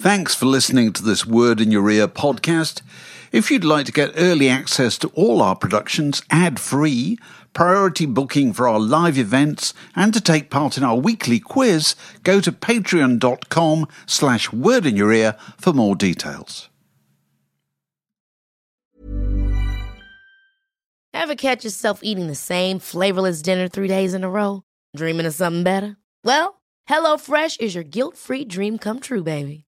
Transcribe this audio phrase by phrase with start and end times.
[0.00, 2.80] Thanks for listening to this Word in Your Ear podcast.
[3.32, 7.18] If you'd like to get early access to all our productions ad free,
[7.52, 12.40] priority booking for our live events, and to take part in our weekly quiz, go
[12.40, 16.70] to patreon.com slash word in your ear for more details.
[21.12, 24.62] Ever catch yourself eating the same flavorless dinner three days in a row?
[24.96, 25.98] Dreaming of something better?
[26.24, 29.66] Well, HelloFresh is your guilt-free dream come true, baby.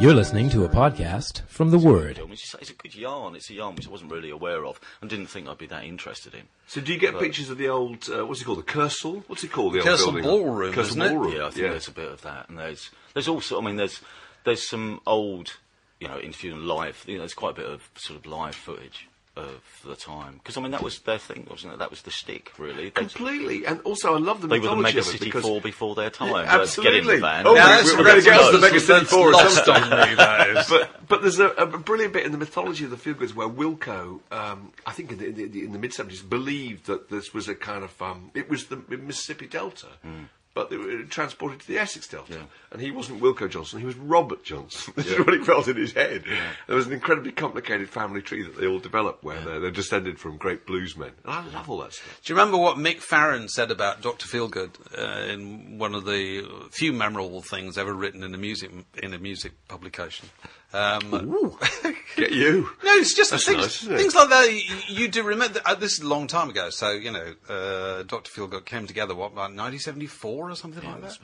[0.00, 2.18] You're listening to a podcast from The Word.
[2.30, 3.36] It's, it's a good yarn.
[3.36, 5.84] It's a yarn which I wasn't really aware of and didn't think I'd be that
[5.84, 6.44] interested in.
[6.68, 9.22] So do you get pictures of the old, uh, what's it called, the Kursaal?
[9.26, 9.74] What's it called?
[9.74, 10.22] The Kursaal old building?
[10.22, 11.08] Ballroom, Kursaal isn't it?
[11.10, 11.32] Ballroom.
[11.36, 14.00] Yeah, I think there's a bit of that, and there's there's also, I mean, there's
[14.44, 15.58] there's some old,
[16.00, 17.04] you know, interview and live.
[17.06, 20.56] You know, there's quite a bit of sort of live footage of the time because
[20.56, 21.78] I mean that was their thing, wasn't it?
[21.78, 22.84] That was the stick, really.
[22.84, 23.64] They, Completely.
[23.64, 25.94] And also I love the they were the Mega of it City because Four before
[25.94, 26.28] their time.
[26.44, 27.20] Yeah, Let's get in the absolutely.
[27.20, 27.46] van.
[27.46, 29.28] Oh, Now, we- that's- we're going to get us the lost- Mega City that's Four
[29.28, 30.68] at lost some on me, that is.
[30.68, 34.20] but but there's a, a brilliant bit in the mythology of the Feelgoods where Wilko,
[34.32, 37.48] um, I think in the, in the, in the mid seventies, believed that this was
[37.48, 39.86] a kind of um, it was the Mississippi Delta.
[40.52, 43.96] But they were transported to the Essex Delta, and he wasn't Wilko Johnson; he was
[43.96, 44.94] Robert Johnson.
[44.96, 46.24] This is what he felt in his head.
[46.66, 50.18] There was an incredibly complicated family tree that they all developed, where they're, they're descended
[50.18, 52.20] from great bluesmen, and I love all that stuff.
[52.24, 54.26] Do you remember what Mick Farren said about Dr.
[54.26, 59.14] Feelgood uh, in one of the few memorable things ever written in a music in
[59.14, 60.28] a music publication?
[60.72, 61.56] Um,
[62.16, 62.70] Get you.
[62.84, 64.52] No, it's just That's things, nice, things like that.
[64.52, 65.60] You, you do remember.
[65.64, 68.30] Uh, this is a long time ago, so you know, uh, Dr.
[68.30, 71.18] Feelgood came together what about 1974 or something like that.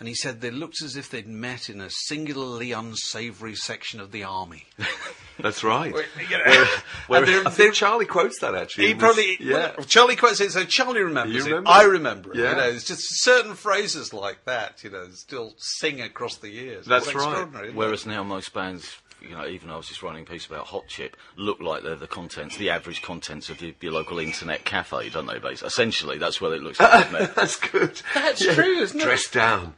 [0.00, 4.10] And he said they looked as if they'd met in a singularly unsavoury section of
[4.12, 4.64] the army.
[5.38, 5.94] That's right.
[5.94, 6.04] And
[6.46, 6.66] they're-
[7.10, 8.86] I they're- think Charlie quotes that actually.
[8.86, 9.72] He in this- probably yeah.
[9.76, 11.64] well, Charlie quotes it, so Charlie remembers You it.
[11.66, 12.38] I remember it.
[12.38, 12.50] Yeah.
[12.50, 14.82] You know, it's just certain phrases like that.
[14.82, 16.86] You know, still sing across the years.
[16.86, 17.22] That's It's right.
[17.24, 17.78] extraordinary, isn't it?
[17.78, 20.86] Whereas now most bands, you know, even I was just writing a piece about Hot
[20.88, 25.08] Chip, look like they're the contents, the average contents of your, your local internet cafe,
[25.10, 25.38] don't they?
[25.38, 27.08] Basically, essentially, that's what it looks like.
[27.08, 27.26] to me.
[27.36, 28.00] That's good.
[28.14, 29.04] That's true, isn't it?
[29.04, 29.74] Dressed down.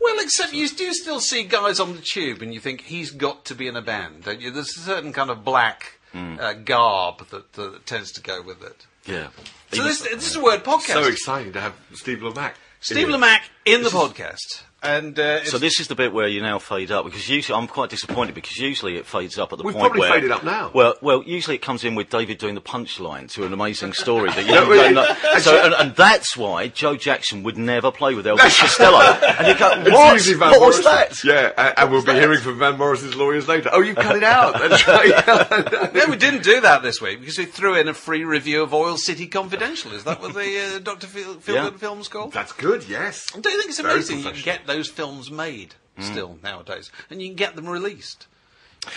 [0.00, 3.44] Well, except you do still see guys on the tube, and you think he's got
[3.46, 4.50] to be in a band, don't you?
[4.50, 6.36] There's a certain kind of black Hmm.
[6.38, 8.84] uh, garb that, that tends to go with it.
[9.06, 9.28] Yeah.
[9.72, 10.92] So this, this is a word podcast.
[10.92, 12.52] So exciting to have Steve Lamacq.
[12.80, 13.14] Steve in.
[13.18, 16.90] Lamacq in the podcast, and uh, So this is the bit where you now fade
[16.90, 19.84] up because usually I'm quite disappointed because usually it fades up at the point where
[19.84, 20.70] We've point probably where faded up now.
[20.74, 24.30] Well, well, usually it comes in with David doing the punchline to an amazing story
[24.30, 24.94] that you don't really?
[24.94, 25.06] know.
[25.38, 28.98] So and, and that's why Joe Jackson would never play with Elvis Costello.
[29.00, 30.12] And you go, It's what?
[30.14, 30.84] usually Van was Morrison.
[30.84, 31.24] that?
[31.24, 33.70] Yeah, and, and we'll be hearing from Van Morrison's lawyers later.
[33.72, 34.54] Oh, you cut it out.
[34.58, 35.94] That's right.
[35.94, 38.74] No, we didn't do that this week because we threw in a free review of
[38.74, 39.92] Oil City Confidential.
[39.92, 41.06] Is that what the uh, Dr.
[41.06, 41.70] Phil, Phil Yeah.
[41.70, 42.32] film's called?
[42.32, 42.88] That's good.
[42.88, 43.30] Yes.
[43.32, 44.56] Don't you think it's amazing you can professional.
[44.56, 48.26] get those films made still nowadays, and you can get them released?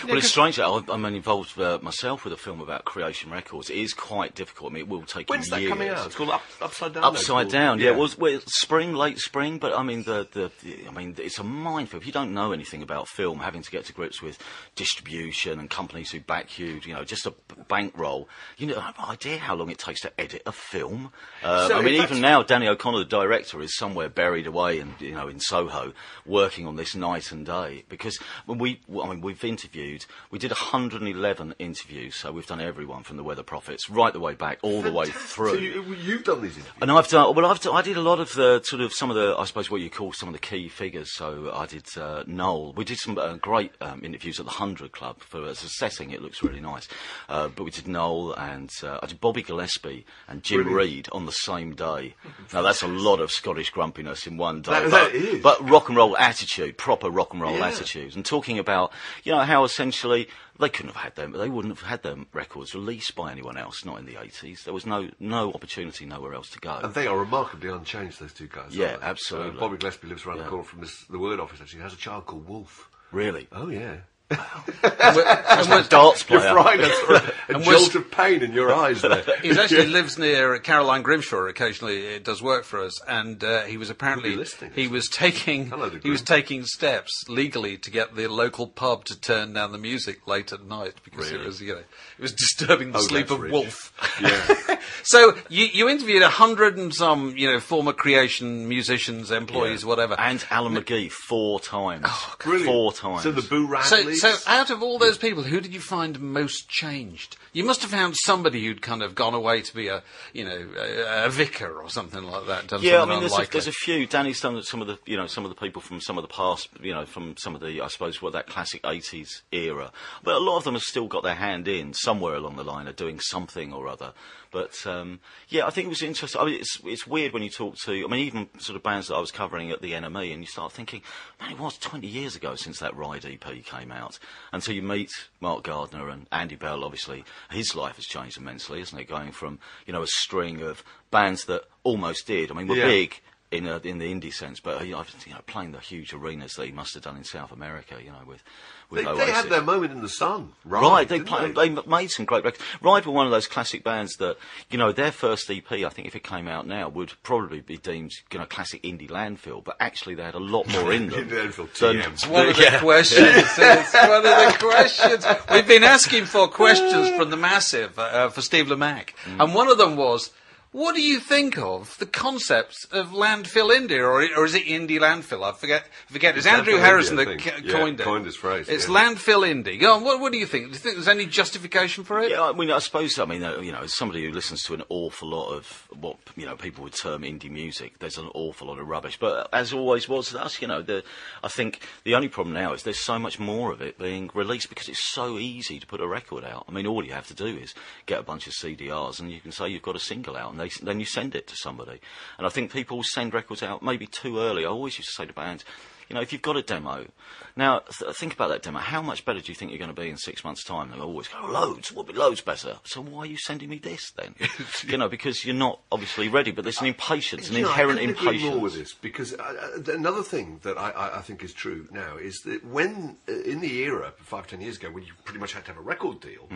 [0.06, 0.58] Well, it's strange.
[0.58, 3.70] I'm involved uh, myself with a film about Creation Records.
[3.70, 4.72] It is quite difficult.
[4.72, 6.06] I mean, it will take When's you that coming out?
[6.06, 7.04] It's called Up, Upside Down.
[7.04, 7.52] Upside called.
[7.52, 7.90] down, yeah.
[7.90, 11.38] It was well, spring, late spring, but I mean, the, the, the I mean, it's
[11.38, 12.02] a minefield.
[12.02, 14.38] If you don't know anything about film, having to get to grips with
[14.74, 17.34] distribution and companies who back you, you know, just a
[17.68, 18.28] bankroll,
[18.58, 21.12] you know, I have no idea how long it takes to edit a film.
[21.44, 24.94] Uh, So I mean, even now, Danny O'Connor, the director, is somewhere buried away, in,
[24.98, 25.92] you know, in Soho,
[26.24, 27.84] working on this night and day.
[27.88, 30.06] Because when we, I mean, we've interviewed interviewed.
[30.30, 34.34] We did 111 interviews, so we've done everyone from the Weather Prophets right the way
[34.34, 35.54] back, all the way through.
[35.54, 36.74] So you, you've done these interviews.
[36.80, 37.46] And I've done well.
[37.46, 39.70] I've done, I did a lot of the sort of some of the I suppose
[39.70, 41.14] what you call some of the key figures.
[41.14, 42.72] So I did uh, Noel.
[42.74, 46.10] We did some uh, great um, interviews at the Hundred Club for as a setting.
[46.10, 46.88] It looks really nice.
[47.28, 50.76] Uh, but we did Noel and uh, I did Bobby Gillespie and Jim Brilliant.
[50.90, 52.14] Reid on the same day.
[52.52, 54.70] Now that's a lot of Scottish grumpiness in one day.
[54.72, 57.66] That- but, that but rock and roll attitude, proper rock and roll Yeah.
[57.68, 58.92] attitudes, and talking about
[59.24, 60.28] you know how essentially.
[60.58, 63.58] They couldn't have had them, but they wouldn't have had them records released by anyone
[63.58, 64.64] else, not in the 80s.
[64.64, 66.80] There was no no opportunity, nowhere else to go.
[66.82, 68.74] And they are remarkably unchanged, those two guys.
[68.74, 69.58] Yeah, absolutely.
[69.58, 70.44] Uh, Bobby Gillespie lives around Yeah.
[70.44, 71.80] the corner from this, the Word office, actually.
[71.80, 72.88] He has a child called Wolf.
[73.12, 73.46] Really?
[73.52, 73.96] Oh, yeah.
[74.28, 76.52] That's my darts You're player.
[76.52, 76.80] fried.
[76.80, 79.22] That's for a And jolt was- of pain in your eyes there.
[79.42, 81.46] He actually lives near Caroline Grimshaw.
[81.46, 84.88] Occasionally, it does work for us, and uh, he was apparently Could be listening, he
[84.88, 89.52] was taking Hello he was taking steps legally to get the local pub to turn
[89.52, 92.98] down the music late at night because it was you know it was disturbing the
[92.98, 93.52] Oh, sleep of rich.
[93.52, 93.92] Wolf.
[94.20, 94.76] Yeah.
[95.02, 100.18] So you you interviewed a hundred and some you know former creation musicians, employees, whatever.
[100.18, 102.06] And Alan McGee four times.
[102.40, 102.66] Brilliant.
[102.66, 103.22] Four times.
[103.22, 106.68] So the Boo So, So out of all those people, who did you find most
[106.68, 107.36] changed?
[107.52, 110.02] You must have found somebody who'd kind of gone away to be a,
[110.32, 112.66] you know, a, a vicar or something like that.
[112.68, 114.06] Done yeah, I mean, there's a, there's a few.
[114.06, 116.28] Danny's done some of the, you know, some of the people from some of the
[116.28, 119.92] past, you know, from some of the, I suppose, what that classic '80s era.
[120.22, 122.88] But a lot of them have still got their hand in somewhere along the line,
[122.88, 124.12] are doing something or other.
[124.56, 125.20] But um,
[125.50, 126.40] yeah, I think it was interesting.
[126.40, 129.08] I mean, it's it's weird when you talk to, I mean, even sort of bands
[129.08, 131.02] that I was covering at the NME, and you start thinking,
[131.38, 134.18] man, it was 20 years ago since that Ride EP came out.
[134.54, 135.10] And so you meet
[135.42, 139.08] Mark Gardner and Andy Bell, obviously, his life has changed immensely, isn't it?
[139.08, 142.50] Going from you know a string of bands that almost did.
[142.50, 142.86] I mean, we're Yeah.
[142.86, 143.20] big
[143.52, 146.12] in a, in the indie sense, but uh, you know, you know, playing the huge
[146.12, 148.42] arenas that he must have done in South America, you know, with
[148.90, 149.24] with they, Oasis.
[149.26, 150.52] they had their moment in the sun.
[150.64, 150.80] Right.
[150.82, 152.62] Right, they, didn't play, they made some great records.
[152.80, 154.36] Ride were one of those classic bands that,
[154.70, 157.76] you know, their first EP, I think if it came out now, would probably be
[157.78, 161.28] deemed, you know, classic indie landfill, but actually they had a lot more in them.
[161.28, 162.12] Indie landfill, than- TM.
[162.12, 162.78] It's one of the Yeah.
[162.80, 163.28] questions.
[163.58, 165.26] it's one of the questions.
[165.50, 169.42] We've been asking for questions from the massive uh, for Steve Lamacq, Mm.
[169.44, 170.30] and one of them was.
[170.76, 174.98] What do you think of the concepts of landfill India, or, or is it indie
[175.00, 175.42] landfill?
[175.42, 175.86] I forget.
[176.08, 176.36] Forget.
[176.36, 177.56] It's, It's Andrew landfill Harrison India, that think.
[177.64, 178.02] c- Yeah, coined it.
[178.02, 178.94] coined this phrase, It's yeah.
[178.94, 179.80] landfill indie.
[179.80, 180.04] Go on.
[180.04, 180.66] What, what do you think?
[180.66, 182.30] Do you think there's any justification for it?
[182.30, 184.74] Yeah, I mean, I suppose, I mean, uh, you know, as somebody who listens to
[184.74, 188.66] an awful lot of what, you know, people would term indie music, there's an awful
[188.68, 189.18] lot of rubbish.
[189.18, 191.02] But as always was with us, you know, the,
[191.42, 194.68] I think the only problem now is there's so much more of it being released
[194.68, 196.66] because it's so easy to put a record out.
[196.68, 197.72] I mean, all you have to do is
[198.04, 200.65] get a bunch of CDRs and you can say you've got a single out and
[200.82, 202.00] then you send it to somebody.
[202.38, 204.64] And I think people send records out maybe too early.
[204.64, 205.64] I always used to say to bands,
[206.08, 207.06] you know, if you've got a demo,
[207.56, 208.78] now th- think about that demo.
[208.78, 210.90] How much better do you think you're going to be in six months' time?
[210.90, 212.76] They'll always go, loads, we'll be loads better.
[212.84, 214.34] So why are you sending me this then?
[214.86, 218.06] you know, because you're not obviously ready, but there's an impatience, an know, inherent I
[218.06, 218.50] couldn't agree impatience.
[218.54, 221.52] more with this because uh, uh, th- another thing that I, I, I think is
[221.52, 225.12] true now is that when uh, in the era five ten years ago when you
[225.24, 226.48] pretty much had to have a record deal,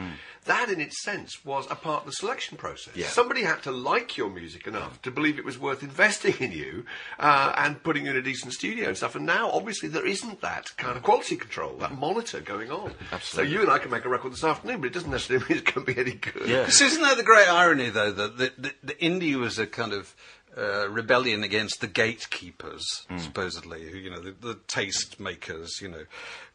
[0.45, 2.95] that in its sense was a part of the selection process.
[2.95, 3.07] Yeah.
[3.07, 6.85] Somebody had to like your music enough to believe it was worth investing in you
[7.19, 9.15] uh, and putting you in a decent studio and stuff.
[9.15, 12.93] And now obviously there isn't that kind of quality control, that monitor going on.
[13.13, 13.53] Absolutely.
[13.53, 15.59] So you and I can make a record this afternoon, but it doesn't necessarily mean
[15.59, 16.49] it's going to be any good.
[16.49, 16.61] Yeah.
[16.61, 19.93] Because isn't that the great irony, though, that the, the, the indie was a kind
[19.93, 20.15] of
[20.57, 26.05] uh, rebellion against the gatekeepers, supposedly, who, you know, the, the taste makers, you know,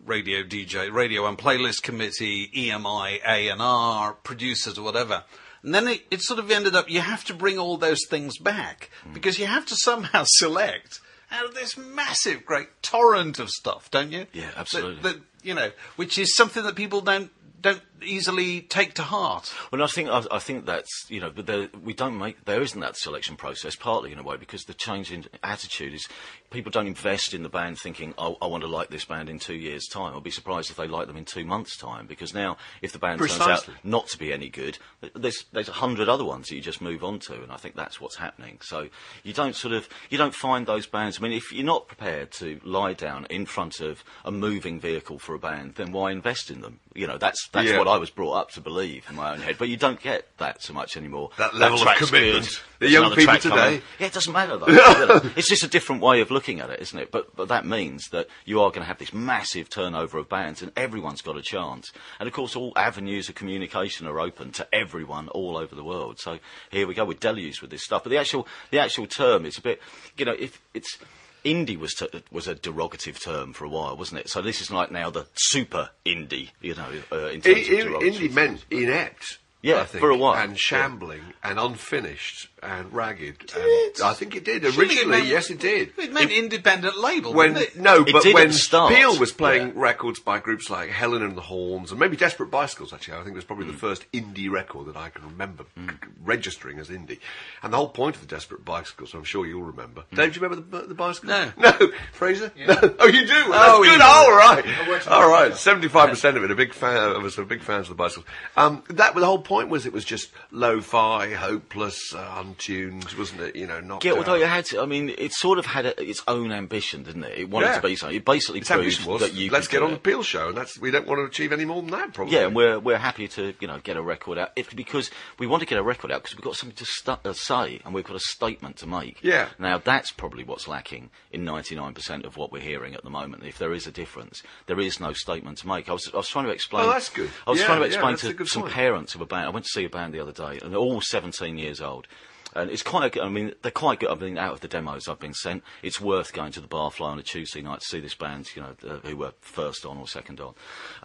[0.06, 5.24] radio DJ, radio and playlist committee, EMI, A and R, producers, or whatever.
[5.64, 8.38] And then it, it sort of ended up you have to bring all those things
[8.38, 11.00] back because you have to somehow select
[11.32, 14.28] out of this massive, great torrent of stuff, don't you?
[14.34, 15.02] Yeah, That- absolutely.
[15.04, 19.52] that, you know, which is something that people don't don't easily take to heart.
[19.72, 22.62] Well, I think I, I think that's you know, but there, we don't make there
[22.62, 26.08] isn't that selection process partly in a way because the change in attitude is
[26.56, 29.38] people don't invest in the band thinking oh, I want to like this band in
[29.40, 30.14] two years' time.
[30.14, 33.00] I'll be surprised if they like them in two months' time because now if the
[33.00, 36.48] band turns out not to be any good, th- there's there's a hundred other ones
[36.50, 38.58] that you just move on to, and I think that's what's happening.
[38.62, 38.88] So
[39.24, 41.20] you don't sort of you don't find those bands.
[41.20, 45.20] I mean, if you're not prepared to lie down in front of a moving vehicle
[45.20, 46.80] for a band, then why invest in them?
[46.94, 47.78] You know, that's that's Yeah.
[47.78, 49.58] what I was brought up to believe in my own head.
[49.60, 51.32] But you don't get that so much anymore.
[51.38, 52.62] That level of commitment.
[52.80, 53.58] The young people track coming.
[53.58, 53.82] today.
[54.00, 55.22] Yeah, it doesn't matter though.
[55.36, 57.12] It's just a different way of looking at it, isn't it?
[57.12, 60.62] But but that means that you are going to have this massive turnover of bands,
[60.62, 61.92] and everyone's got a chance.
[62.20, 66.20] And of course, all avenues of communication are open to everyone all over the world.
[66.20, 66.40] So
[66.72, 67.06] here we go.
[67.06, 68.04] We're deluged with this stuff.
[68.04, 69.82] But the actual the actual term is a bit,
[70.18, 70.98] you know, if it's
[71.44, 74.30] indie was t- was a derogative term for a while, wasn't it?
[74.30, 77.68] So this is like now the super indie, you know, uh, in terms I- of
[77.88, 78.12] derogatory.
[78.12, 79.38] indie meant inept.
[79.62, 80.36] Yeah, think, for a while.
[80.36, 83.44] and shambling and unfinished and ragged.
[83.56, 83.56] it?
[84.00, 85.18] And I think it did Surely it originally.
[85.18, 85.94] meant- yes, it did.
[85.98, 87.82] It meant independent label, when didn't it?
[87.82, 89.74] no, It but did at when the start, Peel was playing yeah.
[89.76, 93.30] records by groups like Helen and the Horns and maybe Desperate Bicycles, actually, I think
[93.32, 93.72] it was probably Mm.
[93.74, 97.20] the first indie record that I can remember c- registering as indie.
[97.64, 100.04] And the whole point of the Desperate Bicycles, I'm sure you'll remember.
[100.12, 100.18] Mm.
[100.18, 101.30] Dave, do you remember the, the bicycles?
[101.30, 101.52] No.
[101.80, 102.52] no, Fraser.
[102.58, 102.76] No.
[103.00, 103.34] Oh, you do.
[103.50, 103.92] Well, that's Oh, good.
[103.94, 105.56] you Oh, all right, all right.
[105.56, 106.52] Seventy-five percent of it.
[106.52, 107.38] A big fan of us.
[107.38, 108.26] Are big fans of the bicycles.
[108.58, 112.20] Um, that the whole point was it was just lo-fi, hopeless, uh,
[112.56, 113.56] untuned, wasn't it?
[113.56, 114.04] You know, not.
[114.04, 117.04] Yeah, although it had, to, I mean, it sort of had a, its own ambition,
[117.04, 117.38] didn't it?
[117.38, 117.76] It wanted Yeah.
[117.82, 118.16] to be something.
[118.18, 120.04] It basically Its proved was that you let's get on the it.
[120.04, 122.14] Peel show, and that's we don't want to achieve any more than that.
[122.14, 122.34] Probably.
[122.36, 125.48] Yeah, and we're we're happy to you know get a record out if, because we
[125.48, 127.94] want to get a record out because we've got something to stu- uh, say and
[127.94, 129.20] we've got a statement to make.
[129.22, 129.50] Yeah.
[129.60, 133.44] Now that's probably what's lacking in 99% of what we're hearing at the moment.
[133.44, 135.90] If there is a difference, there is no statement to make.
[135.90, 136.86] I was I was trying to explain.
[136.86, 137.30] Oh, that's good.
[137.46, 138.74] I was Yeah, trying to explain a to some point.
[138.74, 139.46] parents of a band.
[139.48, 142.08] I went to see a band the other day, and they're all 17 years old.
[142.56, 143.20] And it's quite.
[143.20, 144.10] I mean, they're quite good.
[144.10, 147.06] I mean, out of the demos I've been sent, it's worth going to the Barfly
[147.06, 148.48] on a Tuesday night to see this band.
[148.56, 150.56] You know, uh, who were first on or second on.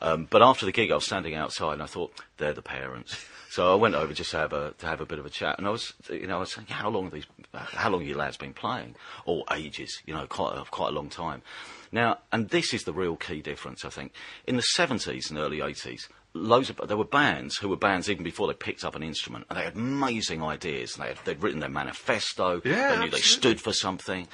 [0.01, 3.25] Um, but after the gig, I was standing outside, and I thought they're the parents.
[3.51, 5.59] So I went over just to have a to have a bit of a chat,
[5.59, 8.09] and I was, you know, I was saying, how long have these, how long have
[8.09, 8.95] you lads been playing?
[9.25, 11.43] All ages, you know, quite a, quite a long time.
[11.91, 14.13] Now, and this is the real key difference, I think.
[14.47, 16.03] In the 70s and early 80s,
[16.35, 19.47] loads of there were bands who were bands even before they picked up an instrument,
[19.49, 20.95] and they had amazing ideas.
[20.95, 22.61] And they had they'd written their manifesto.
[22.65, 24.29] Yeah, they knew they stood for something,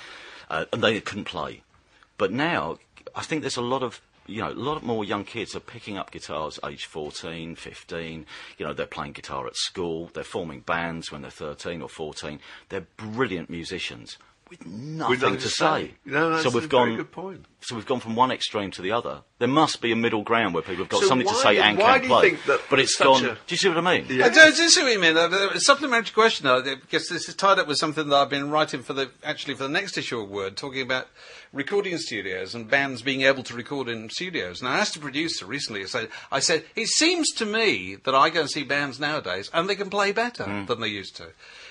[0.50, 1.62] uh, and they couldn't play.
[2.18, 2.78] But now,
[3.14, 5.96] I think there's a lot of you know, a lot more young kids are picking
[5.96, 8.26] up guitars age 14, 15.
[8.58, 10.10] You know, they're playing guitar at school.
[10.12, 12.40] They're forming bands when they're 13 or 14.
[12.68, 15.86] They're brilliant musicians with nothing, nothing to to say.
[15.86, 15.94] say.
[16.04, 16.96] No, that's so we've very gone.
[16.96, 17.44] good point.
[17.60, 19.22] So we've gone from one extreme to the other.
[19.40, 21.62] There must be a middle ground where people have got So something to say do-
[21.62, 22.30] and can play.
[22.30, 23.24] think that but it's such gone.
[23.24, 24.06] a- Do you see what I mean?
[24.08, 24.26] Yeah.
[24.26, 25.16] I do, I do see what you mean.
[25.16, 28.82] A supplementary question, though, because this is tied up with something that I've been writing
[28.82, 31.08] for the actually for the next issue of Word, talking about
[31.52, 34.60] recording studios and bands being able to record in studios.
[34.60, 35.82] And I asked a producer recently.
[35.82, 39.50] I said, I said, it seems to me that I go and see bands nowadays
[39.52, 40.66] and they can play better hmm.
[40.66, 41.28] than they used to.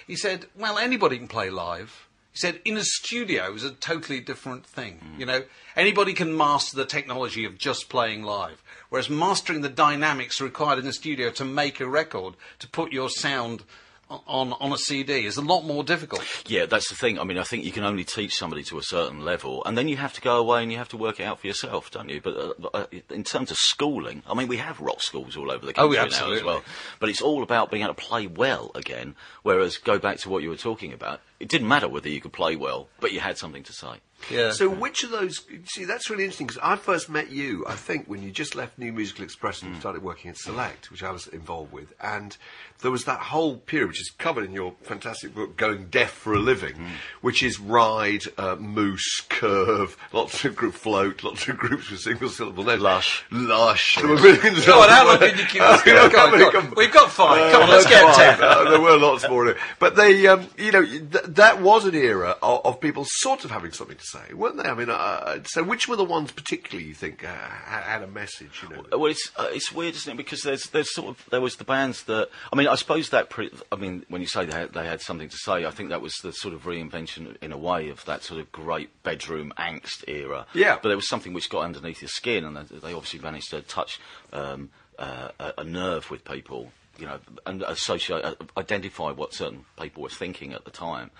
[0.08, 2.05] He said, well, anybody can play live.
[2.36, 5.00] He said, in a studio is a totally different thing.
[5.18, 5.44] You know,
[5.78, 10.84] anybody can master the technology of just playing live, whereas mastering the dynamics required in
[10.84, 13.64] the studio to make a record, to put your sound
[14.10, 16.22] on on a CD, is a lot more difficult.
[16.46, 17.18] Yeah, that's the thing.
[17.20, 19.88] I mean, I think you can only teach somebody to a certain level, and then
[19.88, 22.10] you have to go away and you have to work it out for yourself, don't
[22.10, 22.20] you?
[22.22, 25.66] But uh, uh, in terms of schooling, I mean, we have rock schools all over
[25.66, 26.64] the Oh, country yeah, now as well.
[27.00, 29.16] But it's all about being able to play well again.
[29.42, 32.34] Whereas, go back to what you were talking about, it didn't matter whether you could
[32.34, 33.96] play well, but you had something to say.
[34.32, 34.52] Yeah.
[34.52, 35.46] So which of those?
[35.66, 38.78] See, that's really interesting because I first met you, I think, when you just left
[38.80, 42.36] New Musical Express and started working at Select, which I was involved with, and
[42.82, 46.34] there was that whole period, which is covered in your fantastic book, "Going Deaf for
[46.34, 46.76] a Living,"
[47.22, 52.30] which is ride, uh, moose, curve, lots of group float, lots of groups with single
[52.30, 53.24] syllable names, Lush.
[53.32, 53.96] lush.
[53.98, 56.12] There were millions Go on, how long can you keep this going?
[56.12, 57.52] Go on, come- We've got five.
[57.52, 58.42] Come on, uh, let's get ten.
[58.44, 62.38] Uh, there were lots more, but they, um, you know, th- that was an era
[62.42, 64.70] of, of people sort of having something to say, weren't they?
[64.70, 68.64] I mean, uh, so which were the ones particularly you think uh, had a message?
[68.64, 70.18] You know, Well, it's uh, it's weird, isn't it?
[70.18, 73.30] Because there's there's sort of there was the bands that I mean, I suppose that
[73.30, 75.90] pre- I mean, when you say they had, they had something to say, I think
[75.90, 79.54] that was the sort of reinvention in a way of that sort of great bedroom
[79.58, 80.46] angst era.
[80.54, 80.78] Yeah.
[80.82, 83.62] But there was something which got underneath your skin, and they, they obviously managed to
[83.62, 84.00] touch
[84.32, 84.70] um,
[85.00, 90.04] uh, a, a nerve with people, you know, and associate uh, identify what certain people
[90.04, 91.12] were thinking at the time.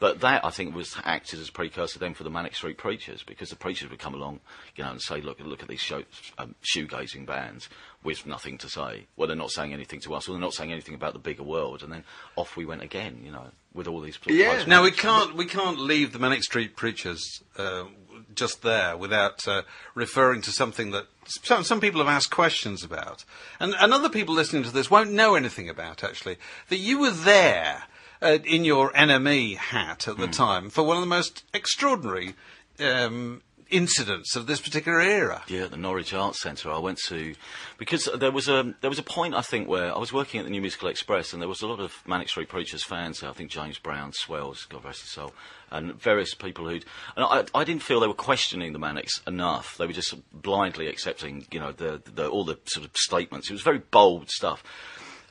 [0.00, 3.24] But that, I think, was acted as a precursor then for the Manic Street Preachers,
[3.24, 4.40] because the preachers would come along,
[4.76, 6.04] you know, and say, "Look, look at these show,
[6.38, 7.68] um, shoegazing bands
[8.04, 9.06] with nothing to say.
[9.16, 11.42] Well, they're not saying anything to us, or they're not saying anything about the bigger
[11.42, 12.04] world." And then
[12.36, 14.18] off we went again, you know, with all these.
[14.26, 14.50] Yeah.
[14.50, 14.66] places.
[14.68, 17.84] Now we can't we can't leave the Manic Street Preachers uh,
[18.34, 19.62] just there without uh,
[19.96, 23.24] referring to something that some, some people have asked questions about,
[23.58, 26.04] and, and other people listening to this won't know anything about.
[26.04, 26.36] Actually,
[26.68, 27.84] that you were there
[28.22, 32.34] uh, in your NME hat at the time for one of the most extraordinary
[32.80, 35.42] um, incidents of this particular era.
[35.48, 36.70] Yeah, the Norwich Arts Centre.
[36.70, 37.34] I went to
[37.76, 40.44] because there was a there was a point I think where I was working at
[40.44, 43.22] the New Musical Express and there was a lot of Manic Street Preachers fans.
[43.22, 45.32] I think James Brown, Swells, God rest his soul,
[45.70, 46.84] and various people who'd.
[47.16, 49.76] And I, I didn't feel they were questioning the Manics enough.
[49.76, 53.50] They were just blindly accepting, you know, the, the all the sort of statements.
[53.50, 54.62] It was very bold stuff.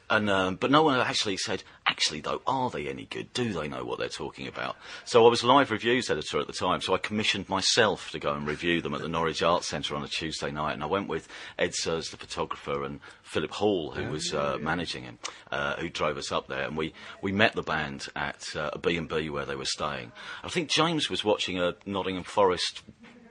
[0.09, 3.33] And um, but no one actually said, actually though, are they any good?
[3.33, 4.77] Do they know what they're talking about?
[5.03, 8.33] So I was live reviews editor at the time, so I commissioned myself to go
[8.33, 11.09] and review them at the Norwich Arts Centre on a Tuesday night, and I went
[11.09, 11.27] with
[11.59, 15.19] Ed Sirrs, the photographer, and Philip Hall, who was uh, managing him,
[15.51, 18.79] uh, who drove us up there, and we, we met the band at uh, a
[18.79, 20.13] B&B where they were staying.
[20.43, 22.83] I think James was watching a Nottingham Forest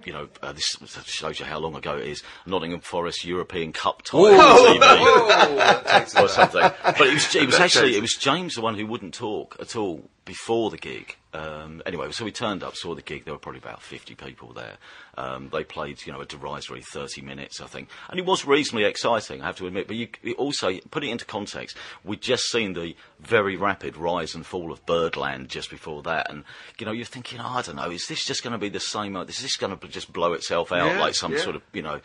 [0.07, 2.23] you know, uh, this shows you how long ago it is.
[2.47, 4.17] Nottingham Forest European Cup tie
[6.17, 6.61] or something.
[6.61, 9.75] But it was, it was actually it was James the one who wouldn't talk at
[9.75, 11.17] all before the gig.
[11.33, 13.25] Um, anyway, so we turned up, saw the gig.
[13.25, 14.77] There were probably about fifty people there.
[15.17, 18.85] Um, they played, you know, a derisory thirty minutes, I think, and it was reasonably
[18.85, 19.41] exciting.
[19.41, 19.87] I have to admit.
[19.87, 21.77] But you also put it into context.
[22.05, 26.45] We'd just seen the very rapid rise and fall of Birdland just before that, and
[26.79, 28.81] you know, you're thinking, oh, I don't know, is this just going to be the
[28.81, 29.17] same?
[29.17, 31.41] uh, Is this going to just blow itself out Yeah, like some yeah.
[31.41, 32.01] sort of, you know,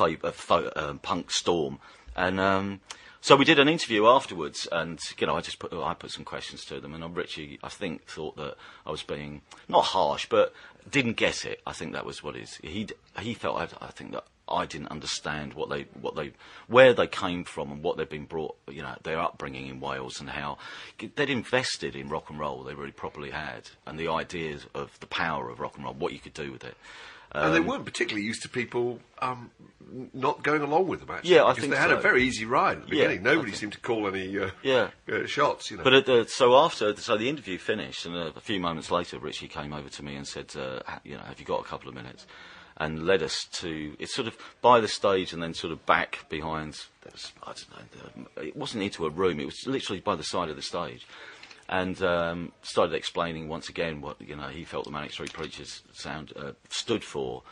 [0.00, 1.78] uh, fa- um, punk storm?
[2.16, 2.80] And um,
[3.22, 6.24] so we did an interview afterwards, and you know, I just put I put some
[6.24, 10.54] questions to them, and Richey, I think, thought that I was being not harsh, but
[10.90, 11.60] didn't get it.
[11.66, 13.56] I think that was what is he he felt.
[13.56, 16.32] I, I think that I didn't understand what they what they
[16.66, 20.20] where they came from and what they'd been brought, you know, their upbringing in Wales
[20.20, 20.58] and how
[20.98, 22.62] they'd invested in rock and roll.
[22.62, 26.12] They really properly had, and the ideas of the power of rock and roll, what
[26.12, 26.76] you could do with it.
[27.32, 29.50] And Um, they weren't particularly used to people um,
[30.12, 31.10] not going along with them.
[31.10, 33.22] Actually, Yeah, I think they had a very easy ride at the Yeah, beginning.
[33.22, 34.90] Nobody seemed to call any uh, Yeah.
[35.12, 35.70] uh, shots.
[35.70, 38.58] You know, But at the, so after, so the interview finished, and a, a few
[38.60, 41.60] moments later, Richey came over to me and said, uh, "You know, have you got
[41.60, 42.26] a couple of minutes?"
[42.76, 46.24] And led us to it's sort of by the stage and then sort of back
[46.30, 46.78] behind.
[47.12, 50.24] Was, I don't know, the- it wasn't into a room; it was literally by the
[50.24, 51.06] side of the stage.
[51.72, 55.82] And um, started explaining once again what you know he felt the Manic Street Preachers
[55.92, 57.44] sound uh, stood for,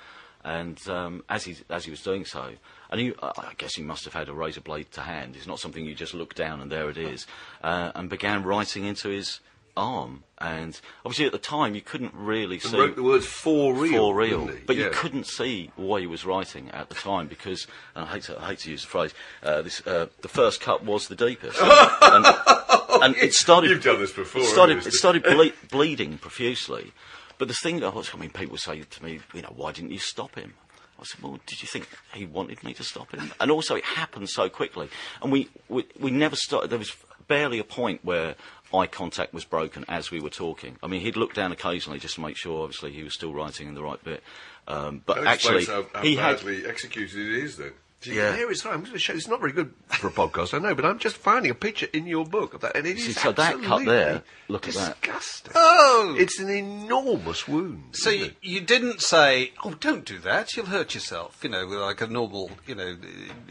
[0.45, 2.51] and um, as he as he was doing so,
[2.91, 5.37] and he, I I guess he must have had a razor blade to hand.
[5.37, 7.29] It's not something you just look down and there it is,
[7.63, 9.39] uh, and began writing into his
[9.79, 10.25] arm.
[10.41, 14.11] And obviously at the time you couldn't really and see wrote the words "for real,"
[14.11, 18.05] for real, but you couldn't see what he was writing at the time because, and
[18.05, 20.85] I hate to, I hate to use the phrase, uh, this, uh, the first cut
[20.85, 22.58] was the deepest, and, and
[23.21, 23.71] it started.
[23.71, 26.93] You've done this before, It started, it started ble- bleeding profusely,
[27.39, 29.91] but the thing that was, I mean, people say to me, you know, why didn't
[29.93, 30.55] you stop him?
[31.01, 33.33] I said, well, did you think he wanted me to stop him?
[33.41, 34.89] And also, it happened so quickly,
[35.23, 36.71] and we we, we never started.
[36.71, 36.93] There was
[37.29, 38.35] barely a point where
[38.75, 40.77] eye contact was broken as we were talking.
[40.83, 43.69] I mean, he'd look down occasionally just to make sure, obviously, he was still writing
[43.69, 44.23] in the right bit.
[44.67, 47.57] Um, but That actually, how, how he had badly executed it is.
[47.59, 47.73] Then.
[48.01, 48.29] So Yeah.
[48.31, 48.57] can hear it.
[48.59, 49.13] Sorry, I'm going to show.
[49.13, 51.89] It's not very good for a podcast, I know, but I'm just finding a picture
[51.93, 54.69] in your book of that, and it See, is so that cut absolutely there, look
[54.69, 55.01] at that.
[55.01, 55.53] disgusting.
[55.57, 56.15] Oh!
[56.17, 57.83] It's an enormous wound.
[57.97, 60.57] So isn't you, you didn't say, "Oh, don't do that.
[60.57, 62.97] You'll hurt yourself." You know, with like a normal, you know,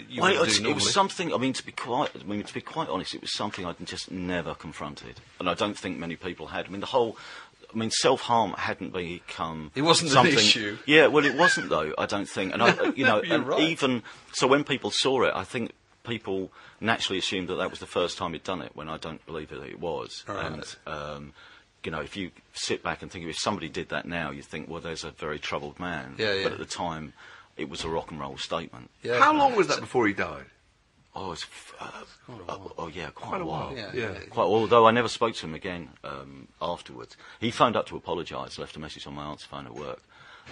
[0.07, 1.33] you Well, would it, was, it was something.
[1.33, 3.85] I mean, to be quite, I mean, to be quite honest, it was something I'd
[3.85, 6.67] just never confronted, and I don't think many people had.
[6.67, 7.17] I mean, the whole.
[7.73, 9.71] I mean, self harm hadn't become.
[9.75, 10.77] It wasn't an something, issue.
[10.85, 11.93] Yeah, well, it wasn't though.
[11.97, 13.61] I don't think, and I, you know, You're and right.
[13.61, 15.71] even so, when people saw it, I think
[16.03, 19.23] people naturally assumed that that was the first time he'd done it, when I don't
[19.25, 20.23] believe that it was.
[20.27, 20.45] Right.
[20.45, 21.33] And um,
[21.83, 24.69] you know, if you sit back and think if somebody did that now, you think,
[24.69, 26.15] well, there's a very troubled man.
[26.17, 26.43] Yeah, yeah.
[26.43, 27.13] But at the time,
[27.55, 28.89] it was a rock and roll statement.
[29.03, 29.19] Yeah.
[29.19, 30.45] How long was that before he died?
[31.19, 31.47] Oh, it's,
[31.79, 31.89] uh,
[32.29, 33.73] oh, oh, yeah, quite, Quite a while.
[33.75, 34.11] Yeah, Yeah.
[34.13, 34.19] yeah.
[34.29, 37.17] Quite, although I never spoke to him again um, afterwards.
[37.39, 39.99] He phoned up to apologise, left a message on my answer phone at work.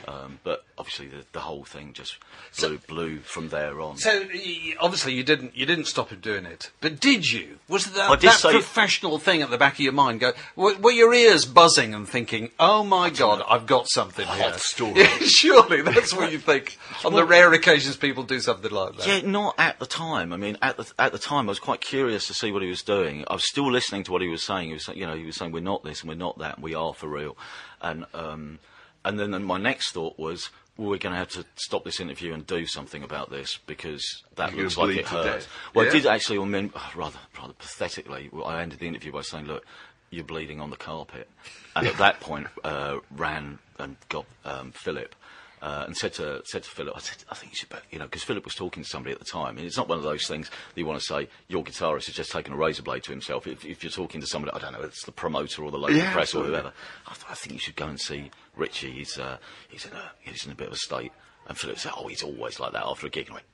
[0.08, 2.18] Um, but obviously, the, the whole thing just
[2.60, 3.98] blew, blew from there on.
[3.98, 7.60] So y- obviously you didn't you didn't stop him doing it, but did you?
[7.68, 10.20] Was that, that professional thing at the back of your mind?
[10.20, 14.52] Go were, were your ears buzzing and thinking, "Oh my God, I've got something here."
[14.52, 14.94] Hot story.
[15.02, 16.78] Yeah, surely that's what you think.
[17.04, 19.08] On the rare occasions people do something like that.
[19.08, 20.34] Yeah, not at the time.
[20.34, 22.70] I mean, at the at the time, I was quite curious to see what he
[22.70, 23.26] was doing.
[23.28, 24.68] I was still listening to what he was saying.
[24.68, 26.64] He was, you know, he was saying we're not this and we're not that, and
[26.64, 27.38] we are for real.
[27.82, 28.60] And um,
[29.06, 32.34] and then, my next thought was, well, we're going to have to stop this interview
[32.34, 34.04] and do something about this because
[34.36, 35.48] that You're looks like it hurts.
[35.74, 35.92] Well, Yeah?
[35.92, 39.46] I did actually, I mean, rather rather pathetically, well, I ended the interview by saying,
[39.46, 39.66] look.
[40.12, 41.28] You're bleeding on the carpet,
[41.76, 45.14] and at that point, uh, ran and got um, Philip,
[45.62, 48.00] uh, and said to said to Philip, I said, I think you should, be-" you
[48.00, 50.04] know, because Philip was talking to somebody at the time, and it's not one of
[50.04, 53.04] those things that you want to say your guitarist has just taken a razor blade
[53.04, 53.48] to himself.
[53.48, 55.96] If, if you're talking to somebody, I don't know, it's the promoter or the local
[55.96, 56.72] Yeah, press or whoever.
[57.08, 58.92] I, th- I think you should go and see Richey.
[58.92, 59.38] He's uh,
[59.70, 61.12] he's in a he's in a bit of a state.
[61.48, 63.46] And Philip said, "Oh, he's always like that after a gig." And I went,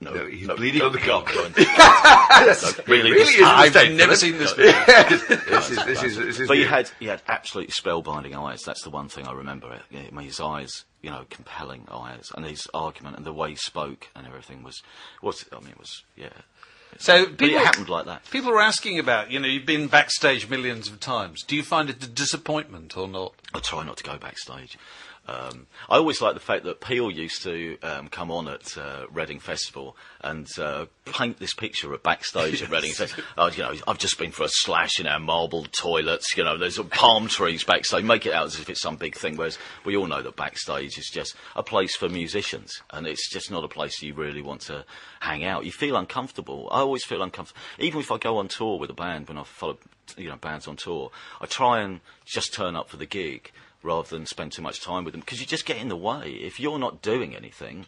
[0.00, 3.40] "No, no, No, he's no, bleeding on the no, carpet." no, really, really this- is
[3.42, 4.72] a I've mistake, never seen this before.
[5.50, 6.48] this is this is this is.
[6.48, 8.62] But he had he had absolutely spellbinding eyes.
[8.62, 9.78] That's the one thing I remember.
[9.92, 13.56] I mean, his eyes, you know, compelling eyes, and his argument and the way he
[13.56, 14.82] spoke and everything was
[15.22, 15.44] was.
[15.52, 16.30] I mean, it was yeah.
[16.98, 18.30] So but people, it happened like that.
[18.30, 21.42] People are asking about, you know, you've been backstage millions of times.
[21.42, 23.34] Do you find it a disappointment or not?
[23.52, 24.78] I try not to go backstage.
[25.26, 29.06] Um, I always like the fact that Peel used to um, come on at uh,
[29.10, 32.92] Reading Festival and uh, paint this picture of backstage at Reading.
[33.36, 36.36] Oh, you know, I've just been for a slash in our marble toilets.
[36.36, 38.04] You know, there's palm trees backstage.
[38.04, 39.36] Make it out as if it's some big thing.
[39.36, 43.50] Whereas we all know that backstage is just a place for musicians, and it's just
[43.50, 44.84] not a place you really want to
[45.20, 45.64] hang out.
[45.64, 46.68] You feel uncomfortable.
[46.70, 49.28] I always feel uncomfortable, even if I go on tour with a band.
[49.28, 49.78] When I follow,
[50.16, 51.10] you know, bands on tour,
[51.40, 53.50] I try and just turn up for the gig
[53.84, 56.32] rather than spend too much time with them because you just get in the way.
[56.32, 57.86] If you're not doing anything,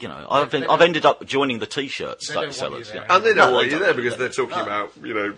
[0.00, 2.60] you know, I've, been, I've ended up joining the t-shirt They sellers.
[2.60, 3.08] you you there.
[3.08, 3.14] know.
[3.16, 4.62] And they don't No, want you there because they're talking No.
[4.64, 5.34] about, you know,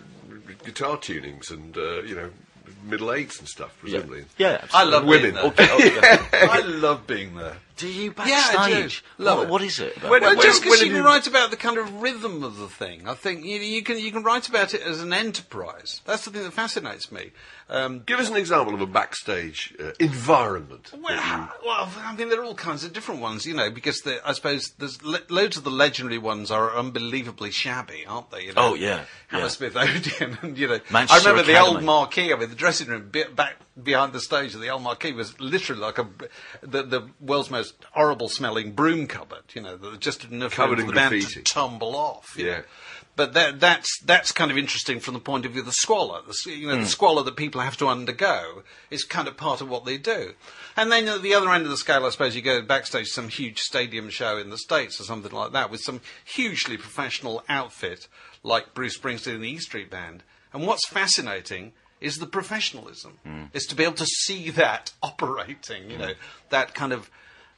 [0.65, 2.29] guitar tunings and, uh, you know,
[2.83, 4.25] middle eights and stuff, Yeah, presumably.
[4.37, 5.21] yeah I love Women.
[5.31, 5.43] being there.
[5.45, 6.27] Okay, yeah.
[6.51, 7.57] I love being there.
[7.79, 8.75] Do you Yeah, I do.
[8.75, 9.03] backstage?
[9.17, 9.49] Love what, it.
[9.51, 9.95] what is it?
[9.97, 12.43] About When- Well, when- just because you can you- write about the kind of rhythm
[12.43, 15.13] of the thing, I think you, you can you can write about it as an
[15.13, 16.01] enterprise.
[16.05, 17.31] That's the thing that fascinates me.
[17.69, 20.91] Um, Give us an example of a backstage uh, environment.
[20.93, 24.19] well, well, I mean, there are all kinds of different ones, you know, because the,
[24.27, 28.45] I suppose there's lo- loads of the legendary ones are unbelievably shabby, aren't they?
[28.45, 28.71] You know?
[28.71, 29.05] Oh, yeah, yeah.
[29.27, 32.33] Hammersmith Odeon, and you know, Manchester I remember the old marquee.
[32.33, 35.39] I mean, the dressing room bit back behind the stage of the El marquee was
[35.39, 36.07] literally like a
[36.61, 39.43] the, the world's most horrible smelling broom cupboard.
[39.53, 42.35] You know, that just enough Covered for in the band to tumble off.
[42.37, 42.45] Yeah.
[42.45, 42.63] know.
[43.19, 46.21] But that, that's that's kind of interesting from the point of view of the squalor.
[46.25, 46.85] The, you know, the hmm.
[46.85, 50.35] squalor that people have to undergo is kind of part of what they do.
[50.77, 53.11] And then at the other end of the scale, I suppose you go backstage to
[53.11, 57.43] some huge stadium show in the States or something like that with some hugely professional
[57.49, 58.07] outfit
[58.41, 60.23] like Bruce Springsteen and the E Street Band.
[60.53, 63.19] And what's fascinating is the professionalism.
[63.53, 66.13] Is to be able to see that operating, you know,
[66.49, 67.09] that kind of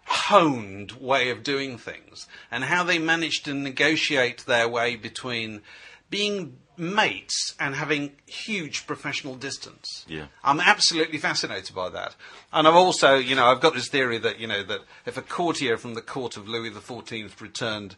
[0.05, 5.61] honed way of doing things and how they managed to negotiate their way between
[6.09, 10.05] being mates and having huge professional distance.
[10.07, 10.25] Yeah.
[10.43, 12.15] I'm absolutely fascinated by that.
[12.51, 15.21] And I've also, you know, I've got this theory that, you know, that if a
[15.21, 17.95] courtier from the court of Louis XIV returned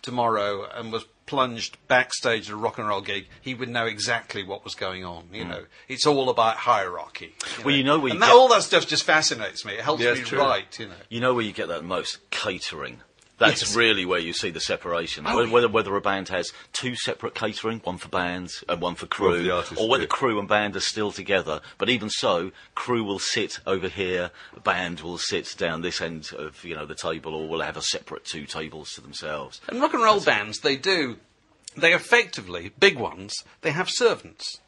[0.00, 4.42] tomorrow and was plunged backstage at a rock and roll gig, he would know exactly
[4.42, 5.24] what was going on.
[5.32, 7.34] You know, it's all about hierarchy.
[7.38, 7.64] Mm.
[7.64, 9.74] Well, you know where you and that, get- all that stuff just fascinates me.
[9.74, 10.38] It helps Yeah, me true.
[10.38, 10.78] write.
[10.78, 10.94] You know.
[11.08, 12.18] You know where you get that most?
[12.30, 13.00] Catering.
[13.42, 13.76] That's Yes.
[13.76, 15.24] really where you see the separation.
[15.26, 18.94] Oh, whether, whether whether a band has two separate catering, one for bands and one
[18.94, 20.08] for crew, One for the artists, or whether yeah.
[20.08, 21.60] crew and band are still together.
[21.76, 24.30] But even so, crew will sit over here,
[24.62, 27.82] band will sit down this end of you know the table, or will have a
[27.82, 29.60] separate two tables to themselves.
[29.68, 31.16] And rock and roll bands, they do,
[31.76, 34.60] they effectively, big ones, they have servants.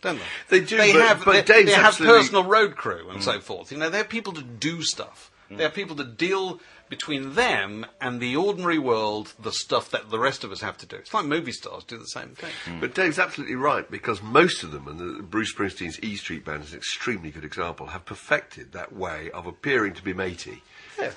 [0.00, 0.58] Don't they?
[0.58, 3.42] They do, They but- have, but they, they have personal road crew and so mm.
[3.42, 3.70] forth.
[3.70, 5.30] You know, they have people to do stuff.
[5.48, 5.60] They mm.
[5.60, 6.60] have people to deal
[6.92, 10.84] between them and the ordinary world, the stuff that the rest of us have to
[10.84, 10.96] do.
[10.96, 12.50] It's like movie stars do the same thing.
[12.66, 12.80] Hmm.
[12.80, 16.64] But Dave's absolutely right because most of them, and the, Bruce Springsteen's E Street Band
[16.64, 20.62] is an extremely good example, have perfected that way of appearing to be matey,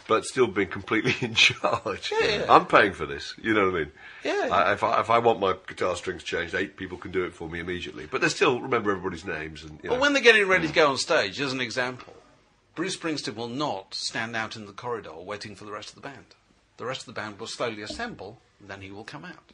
[0.08, 2.10] but still being completely in charge.
[2.22, 2.46] Yeah.
[2.48, 3.34] I'm paying for this.
[3.44, 3.92] You know what I mean?
[4.24, 4.50] Yeah.
[4.50, 7.34] I, if, I, if I want my guitar strings changed, eight people can do it
[7.34, 8.08] for me immediately.
[8.10, 9.64] But they still remember everybody's names.
[9.64, 10.02] And you But know.
[10.02, 10.76] when they're getting ready to hmm.
[10.76, 12.14] go on stage, as an example,
[12.76, 16.02] Bruce Springsteen will not stand out in the corridor waiting for the rest of the
[16.02, 16.36] band.
[16.78, 19.52] The rest of the band will slowly assemble, and then he will come out.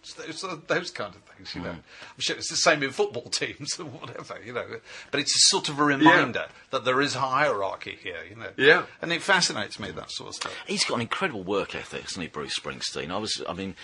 [0.00, 1.72] It's those, those- uh, those kind of things, you know.
[1.72, 1.78] Hmm.
[1.78, 4.66] I'm sure it's the same in football teams or whatever, you know.
[5.10, 8.50] But it's a sort of a reminder that there is a hierarchy here, you know.
[8.56, 8.86] Yeah.
[9.02, 10.54] And it fascinates me that sort of stuff.
[10.66, 13.10] He's got an incredible work ethic, hasn't he, Bruce Springsteen?
[13.10, 13.74] I was, I mean,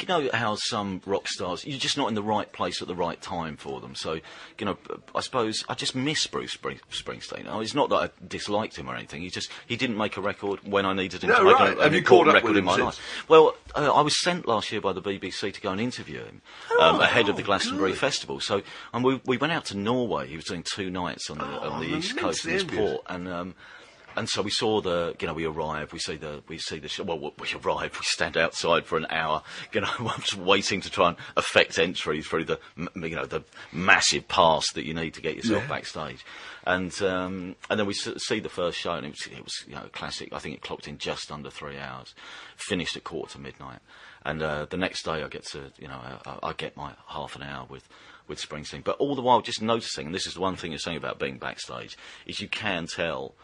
[0.00, 2.94] you know how some rock stars, you're just not in the right place at the
[2.94, 3.94] right time for them.
[3.94, 4.14] So,
[4.58, 4.76] you know,
[5.14, 7.46] I suppose I just miss Bruce Spring- Springsteen.
[7.48, 9.22] Oh, it's not that I disliked him or anything.
[9.22, 11.70] He just, he didn't make a record when I needed him No, to make right.
[11.72, 12.84] an, Have an you caught important record in my since?
[12.84, 13.24] life.
[13.28, 16.42] Well, uh, I was sent last year by the BBC to go and interview him
[16.80, 18.40] um, ahead of the Glastonbury Festival.
[18.40, 18.62] So,
[18.94, 20.28] and we, we went out to Norway.
[20.28, 23.02] He was doing two nights on the, on the I'm East Coast in his port.
[23.08, 23.54] And, um,
[24.18, 27.04] and so we saw the, you know, we arrive, we see the, we see the,
[27.04, 30.90] well, we arrive, we stand outside for an hour, you know, I'm just waiting to
[30.90, 35.22] try and affect entry through the, you know, the massive pass that you need to
[35.22, 36.24] get yourself backstage.
[36.66, 39.74] And, um, and then we see the first show and it was, it was, you
[39.74, 40.32] know, classic.
[40.32, 42.14] I think it clocked in just under three hours,
[42.56, 43.78] finished at quarter to midnight.
[44.24, 47.36] And, uh, the next day I get to, you know, I, I get my half
[47.36, 47.88] an hour with,
[48.26, 48.82] with Springsteen.
[48.82, 51.18] But all the while just noticing, and this is the one thing you're saying about
[51.18, 53.34] being backstage, is you can tell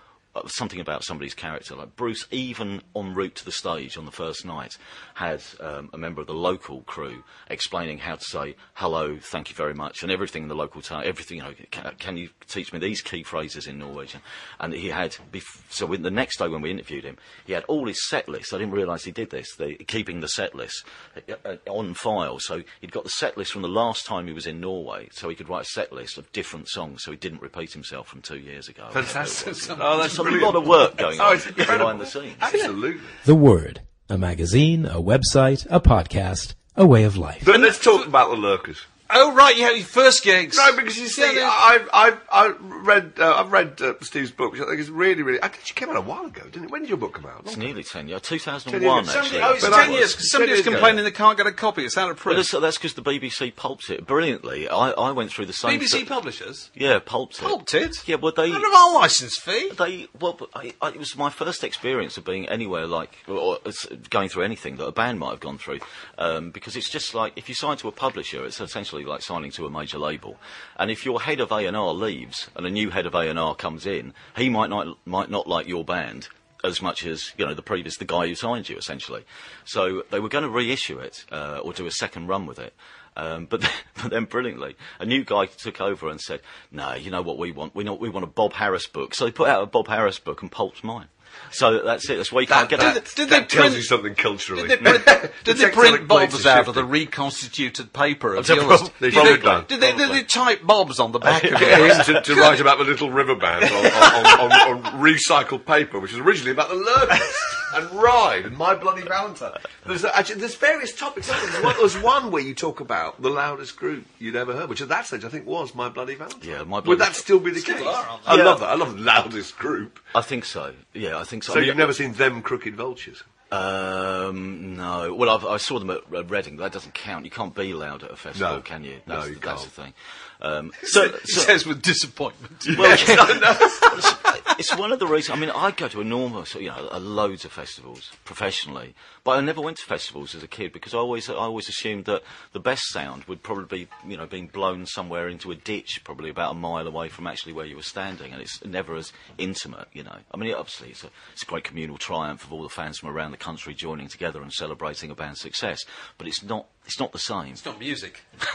[0.46, 1.74] something about somebody's character.
[1.74, 4.76] Like Bruce, even en route to the stage on the first night,
[5.14, 9.54] had um, a member of the local crew explaining how to say hello, thank you
[9.54, 11.04] very much, and everything in the local town.
[11.04, 14.20] Everything, you know, can, can you teach me these key phrases in Norwegian?
[14.60, 15.16] And he had.
[15.32, 18.28] Bef- so when, the next day when we interviewed him, he had all his set
[18.28, 18.52] list.
[18.52, 19.54] I didn't realise he did this.
[19.56, 20.84] The, keeping the set list
[21.16, 22.38] uh, uh, on file.
[22.38, 25.28] So he'd got the set list from the last time he was in Norway, so
[25.28, 28.22] he could write a set list of different songs, so he didn't repeat himself from
[28.22, 28.88] two years ago.
[28.90, 29.54] Fantastic.
[29.84, 32.34] Oh, that's a lot of work going Oh, on it's behind the scenes.
[32.40, 33.00] Absolutely.
[33.24, 37.42] The Word, a magazine, a website, a podcast, a way of life.
[37.44, 38.84] But let's talk about the lurkers.
[39.10, 40.56] Oh right, yeah, your first gigs.
[40.56, 41.50] No, because you see, Yeah, no.
[41.52, 45.22] I've, I've, I've read, uh, I've read uh, Steve's book, which I think is really,
[45.22, 45.40] really.
[45.42, 46.70] I think it came out a while ago, didn't it?
[46.70, 47.42] When did your book come out?
[47.44, 48.22] It's nearly 10 years.
[48.22, 49.22] 2001, 10 actually.
[49.40, 50.76] Somebody, oh, it's But ten I- years because 10 somebody was years ago.
[50.76, 51.84] complaining they can't get a copy.
[51.84, 52.36] It's out of Well, print.
[52.38, 54.68] that's that's because the BBC pulped it brilliantly.
[54.70, 55.78] I, I went through the same.
[55.78, 57.42] BBC thi- publishers Yeah, pulped it.
[57.44, 58.08] pulped it.
[58.08, 58.50] Yeah, well, they.
[58.50, 59.70] Out of our license fee.
[59.76, 63.58] They well, I, I, it was my first experience of being anywhere like or, or
[63.66, 65.80] it's going through anything that a band might have gone through,
[66.16, 69.50] um, because it's just like if you sign to a publisher, it's essentially like signing
[69.52, 70.36] to a major label,
[70.76, 73.28] and if your head of A and R leaves and a new head of A
[73.28, 76.28] and R comes in, he might not might not like your band
[76.64, 79.24] as much as you know the previous the guy who signed you essentially.
[79.64, 82.74] So they were going to reissue it uh, or do a second run with it.
[83.16, 83.70] Um, but, then,
[84.02, 86.40] but then brilliantly, a new guy took over and said,
[86.72, 87.74] "No, you know what we want?
[87.74, 90.18] We, not, we want a Bob Harris book." So they put out a Bob Harris
[90.18, 91.08] book and pulped mine.
[91.50, 92.16] So that's it.
[92.16, 92.94] That's why you can't get did out.
[92.94, 94.66] they- did they that tells print- you something culturally.
[94.68, 98.90] Did they print, did they print Bobs out of the reconstituted paper of They yours?
[99.00, 99.64] they Did they, done.
[99.68, 102.04] did they, did they type Bobs on the back of it?
[102.06, 106.00] to, to write about the little river band on, on, on, on, on recycled paper,
[106.00, 107.34] which was originally about the lurkers
[107.74, 109.58] and Ride and My Bloody Valentine.
[109.86, 111.28] There's actually there's various topics.
[111.28, 114.80] There's one, there's one where you talk about the loudest group you'd ever heard, which
[114.80, 116.40] at that stage I think was My Bloody Valentine.
[116.48, 117.80] Yeah, My Would that still be the case?
[117.82, 118.20] are.
[118.26, 118.44] I Yeah.
[118.44, 118.68] love that.
[118.70, 119.98] I love the loudest group.
[120.14, 120.72] I think so.
[120.92, 121.52] Yeah, I think so.
[121.52, 123.22] So I mean, you've never seen them crooked vultures?
[123.52, 125.14] Um, no.
[125.14, 126.56] Well, I've, I saw them at uh, Reading.
[126.56, 127.24] That doesn't count.
[127.24, 128.60] You can't be loud at a festival, No.
[128.62, 128.98] can you?
[129.06, 129.60] No, That's, you that's can't.
[129.74, 129.92] the thing.
[130.40, 132.64] Um, so, He so- says with disappointment.
[132.76, 134.14] Well, yeah.
[134.58, 135.36] it's, one of the reasons.
[135.36, 139.40] I mean, I go to enormous, you know, uh, loads of festivals professionally, but I
[139.40, 142.60] never went to festivals as a kid because I always, I always assumed that the
[142.60, 146.52] best sound would probably be, you know, being blown somewhere into a ditch, probably about
[146.52, 150.02] a mile away from actually where you were standing, and it's never as intimate, you
[150.02, 150.18] know.
[150.32, 153.10] I mean, obviously, it's a, it's a great communal triumph of all the fans from
[153.10, 155.84] around the country joining together and celebrating a band's success,
[156.18, 157.52] but it's not, it's not the same.
[157.52, 158.22] It's not music.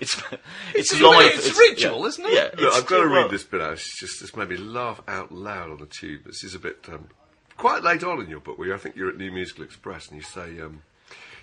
[0.00, 0.20] It's,
[0.74, 1.32] it's, It's live.
[1.34, 2.32] it's ritual, isn't it?
[2.32, 3.74] Yeah, Look, I've got to well, read this bit out.
[3.74, 6.24] It's just this made me laugh out loud on the tube.
[6.24, 7.08] This is a bit um,
[7.56, 10.08] quite late on in your book, where you, I think you're at New Musical Express,
[10.08, 10.82] and you say, um,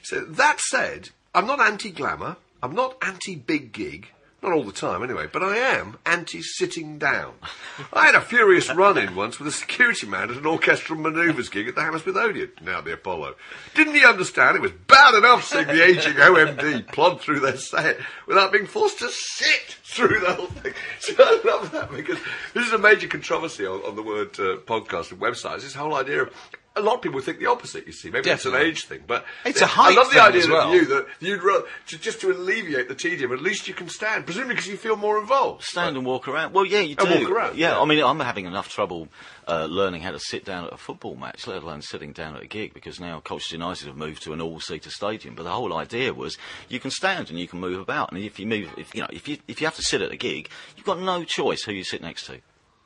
[0.03, 2.37] so that said, I'm not anti-glamour.
[2.61, 4.09] I'm not anti-big gig.
[4.43, 7.33] Not all the time, anyway, but I am anti sitting down.
[7.93, 11.49] I had a furious run in once with a security man at an orchestral manoeuvres
[11.49, 13.35] gig at the Hammersmith Odeon, now the Apollo.
[13.75, 17.97] Didn't he understand it was bad enough seeing the aging OMD plod through their set
[18.25, 20.73] without being forced to sit through the whole thing?
[20.99, 22.19] So I love that because
[22.53, 25.61] this is a major controversy on, on the word uh, podcast and websites.
[25.61, 26.33] This whole idea of
[26.75, 27.85] a lot of people think the opposite.
[27.85, 30.41] You see, maybe it's an age thing, but It's a height I love the idea
[30.41, 33.33] as of you that you'd rather to, just to alleviate the tedium.
[33.33, 35.63] At least you can stand, presumably because you feel more involved.
[35.63, 36.53] stand and walk around.
[36.53, 37.05] Well, yeah, you do.
[37.05, 37.79] Walk around, yeah, yeah.
[37.81, 39.09] I mean, I'm having enough trouble
[39.47, 42.43] uh, learning how to sit down at a football match, let alone sitting down at
[42.43, 45.35] a gig, because now Colchester United have moved to an all-seater stadium.
[45.35, 46.37] But the whole idea was
[46.69, 49.09] you can stand and you can move about, and if you move, if you know,
[49.11, 51.73] if you if you have to sit at a gig, you've got no choice who
[51.73, 52.39] you sit next to.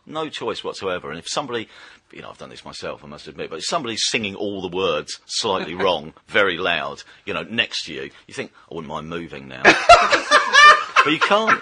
[0.08, 1.10] No choice whatsoever.
[1.10, 1.68] And if somebody,
[2.12, 4.76] you know, I've done this myself, I must admit, but if somebody's singing all the
[4.76, 9.10] words slightly wrong, very loud, you know, next to you, you think, I wouldn't mind
[9.10, 9.64] moving now.
[11.04, 11.62] but you can't.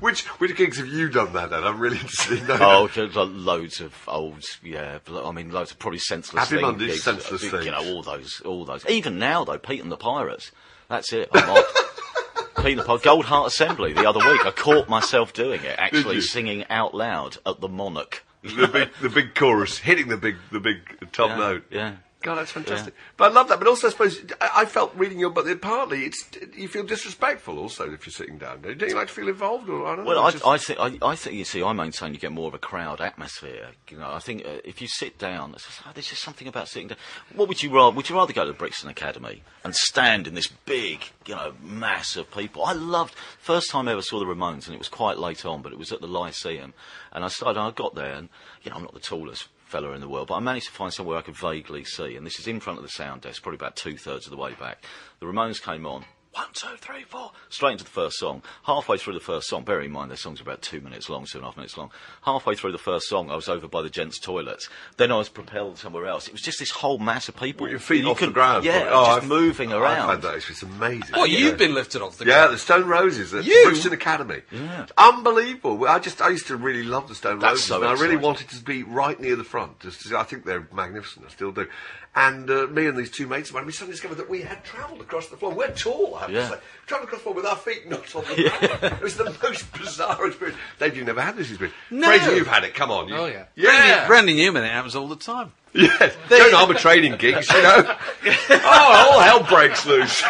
[0.00, 1.64] Which which gigs have you done that at?
[1.64, 2.46] I'm really interested in.
[2.50, 2.90] Oh,
[3.24, 4.98] loads of old, yeah.
[5.10, 6.44] I mean, loads of probably senseless.
[6.44, 7.66] Happy thing Mondays, gigs, senseless you things.
[7.66, 8.84] know, all those, all those.
[8.86, 10.52] Even now, though, Pete and the Pirates.
[10.88, 11.30] That's it.
[11.32, 12.54] I'm off.
[12.56, 13.04] Pete and the Pirates.
[13.04, 14.44] Goldheart Assembly the other week.
[14.44, 18.24] I caught myself doing it, actually singing out loud at the Monarch.
[18.42, 20.78] The big the big chorus hitting the big the big
[21.12, 21.64] top Yeah, note.
[21.70, 21.92] yeah.
[22.20, 22.94] God, that's fantastic.
[23.16, 23.60] But I love that.
[23.60, 26.82] But also, I suppose I, I felt reading your book that partly it's you feel
[26.82, 28.60] disrespectful also if you're sitting down.
[28.62, 29.68] Don't you like to feel involved?
[29.68, 30.22] Or I don't Well, know.
[30.24, 32.54] I, just- I think I, I think you see, I maintain you get more of
[32.54, 33.68] a crowd atmosphere.
[33.88, 36.48] You know, I think uh, if you sit down, it's just, oh, there's just something
[36.48, 36.98] about sitting down.
[37.36, 37.94] What would you rather?
[37.94, 41.52] Would you rather go to the Brixton Academy and stand in this big, you know,
[41.62, 42.64] mass of people?
[42.64, 45.62] I loved first time I ever saw the Ramones, and it was quite late on,
[45.62, 46.74] but it was at the Lyceum,
[47.12, 47.60] and I started.
[47.60, 48.28] I got there, and
[48.64, 50.92] you know, I'm not the tallest fella in the world, but I managed to find
[50.92, 53.56] somewhere I could vaguely see, and this is in front of the sound desk, probably
[53.56, 54.82] about two thirds of the way back.
[55.20, 56.04] The Ramones came on.
[56.32, 58.42] One, two, three, four, straight into the first song.
[58.64, 61.38] Halfway through the first song, bear in mind their songs about two minutes long, two
[61.38, 61.90] and a half minutes long.
[62.22, 64.68] Halfway through the first song, I was over by the gents' toilets.
[64.98, 66.28] Then I was propelled somewhere else.
[66.28, 67.64] It was just this whole mass of people.
[67.64, 68.64] With your feet You off could- the ground.
[68.64, 68.92] Yeah, probably.
[68.94, 69.82] Oh, just I've- moving around.
[69.84, 70.08] I've around.
[70.10, 70.34] had that.
[70.36, 71.08] It's it's amazing.
[71.12, 71.38] Well, Yeah.
[71.38, 72.40] you've been lifted off the ground.
[72.42, 73.62] Yeah, the Stone Roses at You?
[73.64, 74.42] Brixton Academy.
[74.52, 74.86] Yeah.
[74.96, 75.88] Unbelievable.
[75.88, 77.66] I just I used to really love the Stone That's Roses.
[77.66, 79.80] so and I really wanted to be right near the front.
[79.80, 81.26] Just to, I think they're magnificent.
[81.26, 81.66] I still do.
[82.14, 84.64] And uh, me and these two mates of mine, we suddenly discovered that we had
[84.64, 85.52] travelled across the floor.
[85.52, 86.48] We're tall, I have Yeah.
[86.48, 86.60] to say.
[86.86, 88.50] Travelled across the with our feet not on the
[88.80, 88.94] ground.
[88.94, 90.58] It was the most bizarre experience.
[90.78, 91.76] Dave, you've never had this experience.
[91.90, 92.06] No.
[92.08, 92.74] Fraser, you've had it.
[92.74, 93.08] Come on.
[93.08, 94.06] You, Oh yeah, Yeah.
[94.06, 94.64] Brandy, Brandy Newman.
[94.64, 95.52] It happens all the time.
[95.74, 96.16] Yes.
[96.30, 97.94] Don't Armatrading gigs, you know.
[98.50, 100.22] oh, all hell breaks loose.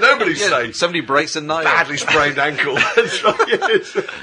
[0.00, 0.76] Nobody's Yeah, safe.
[0.76, 1.62] somebody breaks a nail.
[1.62, 2.74] Badly sprained ankle.
[2.74, 3.36] That's right.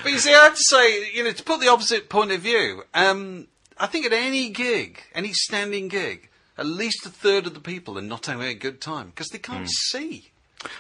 [0.04, 2.41] But you see, I have to say, you know, to put the opposite point of
[2.41, 3.47] view, um,
[3.78, 7.97] I think at any gig, any standing gig, at least a third of the people
[7.97, 9.67] are not having a good time because they can't hmm.
[9.67, 10.29] see.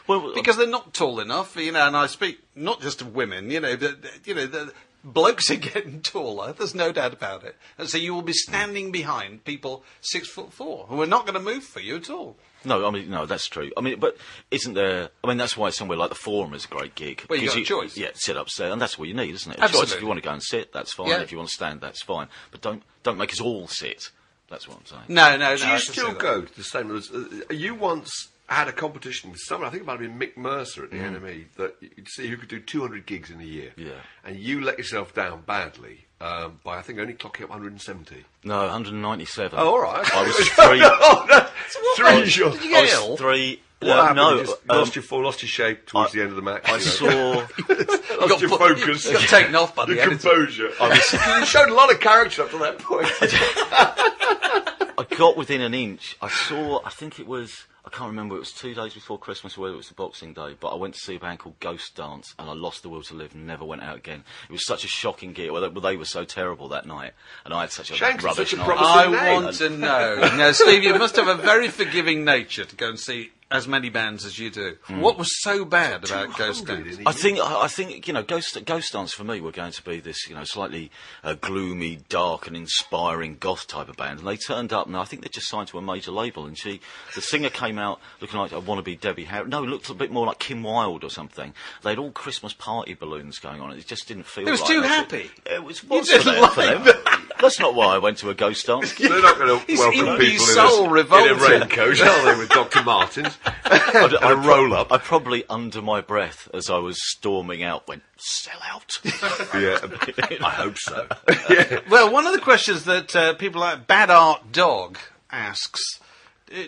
[0.07, 3.51] Well, Because they're not tall enough, you know, and I speak not just of women,
[3.51, 7.43] you know, the, the- you know, the blokes are getting taller, there's no doubt about
[7.43, 7.55] it.
[7.77, 11.37] And so you will be standing behind people six foot four who are not going
[11.37, 12.37] to move for you at all.
[12.65, 13.71] No, I mean, no, that's true.
[13.75, 14.15] I mean, but
[14.49, 15.09] isn't there?
[15.21, 17.25] I mean, that's why somewhere like the Forum is a great gig.
[17.29, 17.97] Well, you got a choice.
[17.97, 19.59] Yeah, sit upstairs, and that's what you need, isn't it?
[19.59, 19.95] Absolutely.
[19.95, 21.09] If you want to go and sit, that's fine.
[21.09, 21.21] Yeah.
[21.21, 22.27] If you want to stand, that's fine.
[22.51, 24.11] But don't don't make us all sit.
[24.53, 25.01] That's what I'm saying.
[25.07, 25.55] No, no, no.
[25.57, 26.19] Do you can still see that.
[26.21, 26.95] go to the same?
[26.95, 30.37] Uh, you once had a competition with someone, I think it might have been Mick
[30.37, 33.71] Mercer at the NME, that you'd see who could do 200 gigs in a year.
[33.75, 33.93] Yeah.
[34.23, 38.23] And you let yourself down badly um, by, I think, only clocking up 170.
[38.43, 39.57] No, 197.
[39.59, 40.13] Oh, all right.
[40.15, 40.81] I was three.
[40.83, 41.47] oh, no.
[41.95, 42.57] Three shots.
[42.59, 43.17] Did you I get was ill?
[43.17, 43.61] three.
[43.85, 44.15] What uh, happened?
[44.17, 46.35] no, you just um, lost your fall, lost your shape towards I- the end of
[46.35, 46.63] the match.
[46.65, 47.45] I you know.
[47.47, 48.17] saw.
[48.27, 49.05] lost your focus.
[49.05, 50.17] you got taken off by the your editor.
[50.29, 50.69] composure.
[51.39, 53.07] you showed a lot of character up to that point.
[54.95, 56.15] I got within an inch.
[56.21, 56.81] I saw.
[56.85, 57.65] I think it was.
[57.85, 58.35] I can't remember.
[58.37, 60.55] It was two days before Christmas, or whether it was the Boxing Day.
[60.57, 63.01] But I went to see a band called Ghost Dance, and I lost the will
[63.03, 64.23] to live, and never went out again.
[64.47, 65.51] It was such a shocking gig.
[65.51, 67.11] Well, they, well, they were so terrible that night,
[67.43, 68.77] and I had such a Shame 'cause rubbish such a night.
[68.79, 69.43] I name.
[69.43, 70.15] want to know.
[70.37, 73.89] Now, Steve, you must have a very forgiving nature to go and see as many
[73.89, 74.75] bands as you do.
[74.87, 76.97] What was so bad about Ghost Dance?
[76.97, 79.51] in a I think I I think you know Ghost Ghost Dance for me were
[79.51, 80.91] going to be this you know slightly
[81.23, 85.05] uh, gloomy, dark, and inspiring goth type of band, and they turned up, and I
[85.05, 86.45] think they just signed to a major label.
[86.45, 86.81] And she,
[87.13, 89.47] the singer, came out looking like I want to be Debbie Harry.
[89.47, 91.53] No, looked a bit more like Kim Wilde or something.
[91.83, 93.71] They had all Christmas party balloons going on.
[93.71, 94.47] It just didn't feel.
[94.47, 94.87] It was like too that.
[94.87, 95.29] happy.
[95.45, 95.83] It was.
[95.83, 97.22] was didn't for them, like them.
[97.43, 98.95] That's not why I went to a Ghost Dance.
[98.95, 101.41] They're not going to His welcome indie people in soul a, in a revolted.
[101.41, 102.83] raincoat, are they, with Dr.
[102.83, 103.37] Martens?
[103.65, 104.93] and a roll up.
[104.93, 109.77] I probably, under my breath, as I was storming out, went, "Sell out." yeah,
[110.45, 111.05] I hope so.
[111.49, 111.81] yeah.
[111.89, 114.97] Well, one of the questions that uh, people like Bad Art Dog
[115.29, 115.99] asks
[116.49, 116.63] uh,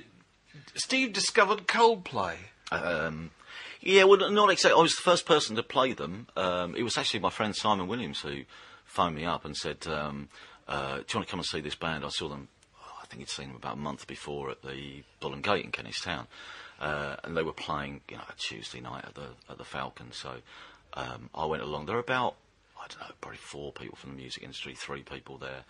[0.76, 2.36] Steve discovered Coldplay.
[2.72, 3.32] Um,
[3.80, 4.78] yeah, well, not exactly.
[4.78, 6.28] I was the first person to play them.
[6.36, 8.42] Um, it was actually my friend Simon Williams who
[8.84, 10.30] phoned me up and said, um,
[10.68, 12.48] uh, "Do you want to come and see this band?" I saw them.
[12.80, 15.66] oh, I think he'd seen them about a month before at the Bull and Gate
[15.66, 16.28] in Kentish Town,
[16.80, 20.12] uh, and they were playing, you know, a Tuesday night at the at the Falcon.
[20.12, 20.36] So
[20.94, 21.86] um, I went along.
[21.86, 22.36] There were about
[22.78, 25.64] I don't know, probably four people from the music industry, three people there.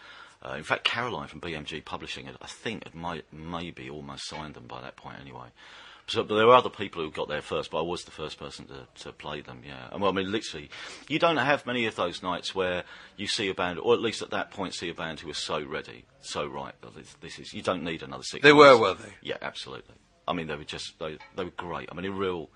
[0.43, 4.67] Uh, in fact, Caroline from BMG Publishing, I think, had may, maybe almost signed them
[4.67, 5.47] by that point anyway.
[6.07, 8.37] So, but there were other people who got there first, but I was the first
[8.37, 9.87] person to, to play them, yeah.
[9.91, 10.69] And well, I mean, literally,
[11.07, 12.83] you don't have many of those nights where
[13.17, 15.37] you see a band, or at least at that point, see a band who is
[15.39, 16.73] so ready, so right.
[16.81, 18.79] that This, this is, you don't need another six They months.
[18.79, 19.13] were, were they?
[19.23, 19.95] Yeah, absolutely.
[20.27, 21.89] I mean, they were just, they, they were great.
[21.91, 22.51] I mean, a real,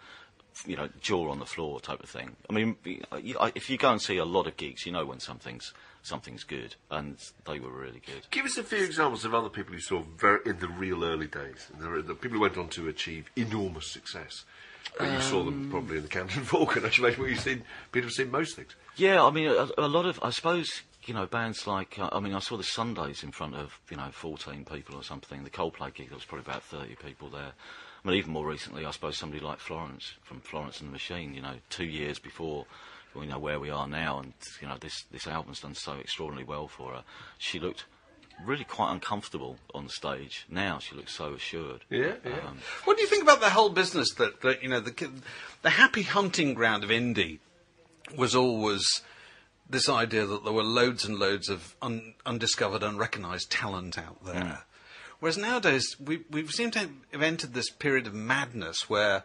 [0.67, 2.35] you know, jaw on the floor type of thing.
[2.51, 5.73] I mean, if you go and see a lot of gigs, you know when something's,
[6.03, 6.75] something's good.
[6.89, 8.27] And they were really good.
[8.31, 11.27] Give us a few examples of other people you saw very, in the real early
[11.27, 11.67] days.
[11.73, 14.45] And the, the people who went on to achieve enormous success.
[14.99, 16.85] You saw them probably in the Camden Falcon.
[16.85, 17.63] I should imagine what you've seen.
[17.91, 18.75] People have seen most things.
[18.95, 22.19] Yeah, I mean, a, a lot of, I suppose, you know, bands like, uh, I
[22.19, 25.43] mean, I saw the Sundays in front of, you know, 14 people or something.
[25.43, 27.51] The Coldplay gig, there was probably about 30 people there.
[28.03, 31.33] I mean, even more recently, I suppose somebody like Florence from Florence and the Machine,
[31.33, 32.65] you know, two years before,
[33.15, 36.47] you know, where we are now, and, you know, this, this album's done so extraordinarily
[36.47, 37.03] well for her.
[37.37, 37.85] She looked
[38.45, 40.45] really quite uncomfortable on stage.
[40.49, 41.81] Now she looks so assured.
[41.89, 42.47] Yeah, yeah.
[42.47, 45.09] Um, What do you think about the whole business that, that you know, the,
[45.61, 47.39] the happy hunting ground of indie
[48.15, 48.85] was always
[49.69, 54.63] this idea that there were loads and loads of un, undiscovered, unrecognised talent out there.
[55.19, 59.23] Whereas nowadays, we, we seem to have entered this period of madness where,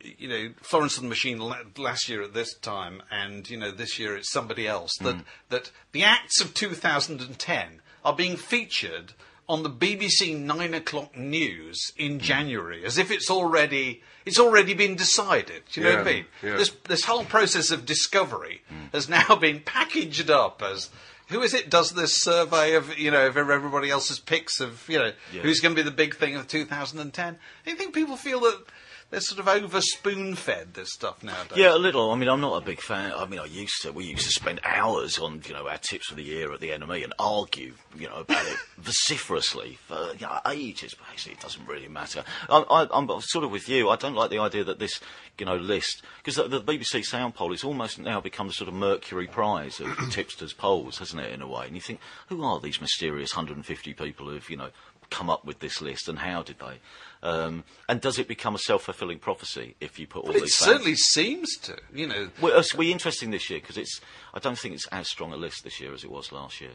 [0.00, 1.38] you know, Florence and the Machine
[1.76, 4.92] last year at this time, and, you know, this year it's somebody else.
[5.00, 5.24] That, mm.
[5.48, 9.14] that the acts of 2010 are being featured
[9.48, 12.20] on the BBC nine o'clock news in mm.
[12.20, 15.62] January, as if it's already it's already been decided.
[15.70, 16.24] Do you know what I mean?
[16.42, 16.56] yeah.
[16.56, 18.92] This this whole process of discovery mm.
[18.92, 20.90] has now been packaged up as.
[21.28, 21.70] Who is it?
[21.70, 25.74] Does this survey of you know of everybody else's picks of you know who's going
[25.74, 27.38] to be the big thing of 2010?
[27.64, 28.62] Do you think people feel that
[29.10, 31.56] they're sort of over spoon fed this stuff nowadays?
[31.56, 32.10] Yeah, a little.
[32.10, 33.12] I mean, I'm not a big fan.
[33.16, 33.92] I mean, I used to.
[33.92, 36.70] We used to spend hours on, you know, our tips for the year at the
[36.70, 40.94] NME and argue, you know, about it vociferously for you know, ages.
[40.94, 42.24] But actually, it doesn't really matter.
[42.48, 43.88] I, I, I'm sort of with you.
[43.88, 45.00] I don't like the idea that this,
[45.38, 48.68] you know, list because the, the BBC Sound Poll has almost now become the sort
[48.68, 51.32] of Mercury Prize of tipsters' polls, hasn't it?
[51.32, 54.70] In a way, and you think, who are these mysterious 150 people who've, you know,
[55.10, 56.80] come up with this list, and how did they?
[57.24, 60.56] Um, and does it become a self-fulfilling prophecy if you put all But it these?
[60.56, 61.76] fans- certainly seems to.
[61.92, 64.00] You know, well, it's be interesting this year because it's.
[64.34, 66.72] I don't think it's as strong a list this year as it was last year.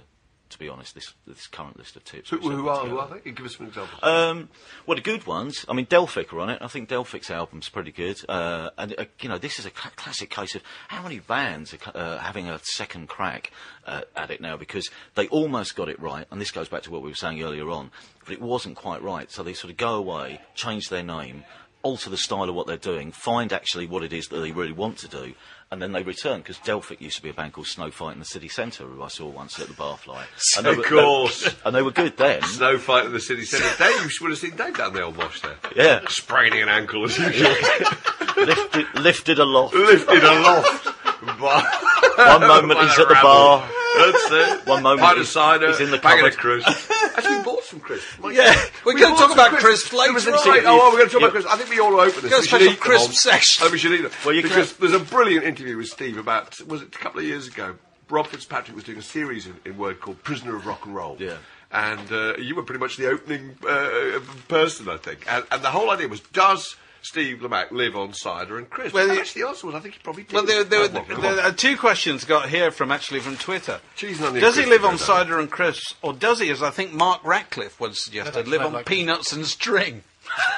[0.50, 2.32] To be honest, this this current list of tips.
[2.32, 3.32] Who, who are who are they?
[3.32, 4.02] Give us some examples.
[4.02, 4.50] Um,
[4.86, 5.64] well, the good ones.
[5.70, 6.60] I mean, Delphic are on it.
[6.62, 8.20] I think Delphic's album's pretty good.
[8.28, 11.74] Uh, and uh, you know, this is a cla classic case of how many bands
[11.74, 13.52] are uh, having a second crack
[13.86, 16.26] uh, at it now because they almost got it right.
[16.32, 17.92] And this goes back to what we were saying earlier on,
[18.26, 19.32] but it wasn't quite right.
[19.32, 21.44] So they sort of go away, change their name,
[21.82, 24.72] alter the style of what they're doing, find actually what it is that they really
[24.72, 25.34] want to do.
[25.72, 28.26] And then they return because Delphic used to be a band called Snowfight in the
[28.26, 30.24] city centre, who I saw once at the Barfly.
[30.58, 31.56] and they Of were- course.
[31.66, 32.42] and they were good then.
[32.42, 33.68] Snow fight in the city centre.
[33.78, 35.58] Dave, you would have seen Dave down the old wash there.
[35.76, 36.02] Yeah.
[36.10, 37.52] Spraining an ankle as usual.
[38.38, 39.76] lifted, lifted aloft.
[39.76, 40.86] Lifted aloft.
[42.18, 43.70] One moment he's at the bar.
[43.98, 44.32] That's
[44.62, 44.68] it.
[44.68, 45.68] One moment Pint of he's- cider.
[45.68, 46.64] he's in the packet of cupboard.
[46.64, 46.92] crisps.
[47.18, 48.20] Actually, we bought some crisps.
[48.20, 48.72] My Yeah, God.
[48.86, 49.66] we're We gonna talk about crisps.
[49.90, 50.40] crisps later There was a on.
[50.56, 51.28] scene- Oh, well, we're going to talk Yeah.
[51.28, 51.52] about crisps.
[51.52, 52.30] I think we all to open this.
[52.32, 53.16] Got a We should special eat them crisp all.
[53.16, 53.66] section.
[53.68, 54.12] Oh, we should eat them.
[54.26, 57.20] Well, you because have- there's a brilliant interview with Steve about, was it a couple
[57.20, 57.76] of years ago?
[58.10, 61.16] Rob Fitzpatrick was doing a series in, in Word called Prisoner of Rock and Roll.
[61.20, 61.36] Yeah.
[61.72, 65.32] And uh, you were pretty much the opening uh, person, I think.
[65.32, 68.94] And, and the whole idea was, does Steve Lamacq live on cider and crisps?
[68.94, 70.34] Well, Well, actually, the answer was, I think he probably did.
[70.34, 73.80] Well, there, there, Oh, there, there are two questions got here from actually from Twitter.
[73.96, 74.98] Cheese and onion does he live on down.
[75.00, 78.74] cider and crisps, or does he, as I think Mark Radcliffe once suggested, live on
[78.74, 80.04] like- peanuts and string?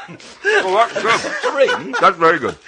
[0.10, 1.96] Oh, that's good.
[2.02, 2.58] That's very good.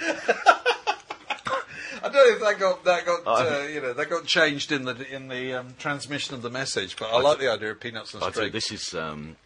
[2.02, 4.84] I don't know if that got that got uh, you know that got changed in
[4.84, 8.12] the in the um, transmission of the message, but I like the idea of peanuts
[8.12, 8.30] and string.
[8.30, 8.76] I tell you, string.
[8.76, 9.36] this is um,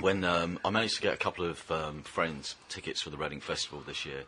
[0.00, 3.40] when um, I managed to get a couple of um, friends tickets for the Reading
[3.40, 4.24] Festival this year,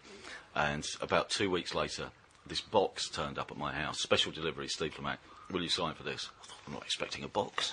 [0.54, 2.08] and about two weeks later,
[2.46, 4.00] this box turned up at my house.
[4.00, 5.18] Special delivery, Steve Lamacq.
[5.50, 6.30] Will you sign for this?
[6.42, 7.70] I thought, I'm not expecting a box.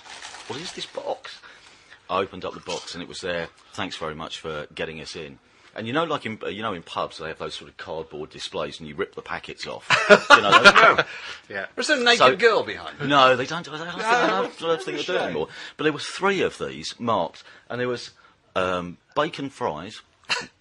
[0.48, 1.40] What is this box?
[2.08, 3.48] I opened up the box and it was there.
[3.72, 5.38] Thanks very much for getting us in.
[5.76, 7.76] And you know, like in uh, you know in pubs, they have those sort of
[7.76, 9.86] cardboard displays, and you rip the packets off.
[10.30, 11.04] you know, those-
[11.50, 11.66] yeah.
[11.74, 12.96] There's a naked So- girl behind.
[13.00, 13.06] it.
[13.06, 13.68] no, they don't.
[13.68, 15.48] I don't, think, I don't, I don't think they do anymore.
[15.76, 18.10] But there was three of these marked, and there was
[18.56, 20.00] um, bacon fries,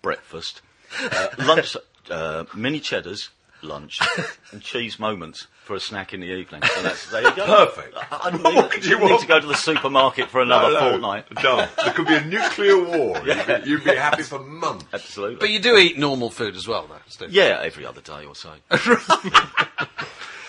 [0.01, 0.61] breakfast,
[0.99, 1.77] uh, lunch,
[2.11, 3.29] uh, mini cheddars,
[3.65, 3.99] lunch,
[4.51, 6.61] and cheese moments for a snack in the evening.
[6.77, 7.45] And that's there you go.
[7.45, 7.95] Perfect.
[7.97, 9.21] I, I don't What could you need want?
[9.21, 11.29] to go to the supermarket for another No, no, fortnight.
[11.35, 11.67] Done.
[11.83, 13.21] There could be a nuclear war.
[13.25, 14.85] You'd, be, you'd be happy for months.
[14.93, 15.37] Absolutely.
[15.37, 17.31] But you do eat normal food as well, though, Steve.
[17.31, 18.51] yeah, every other day or so.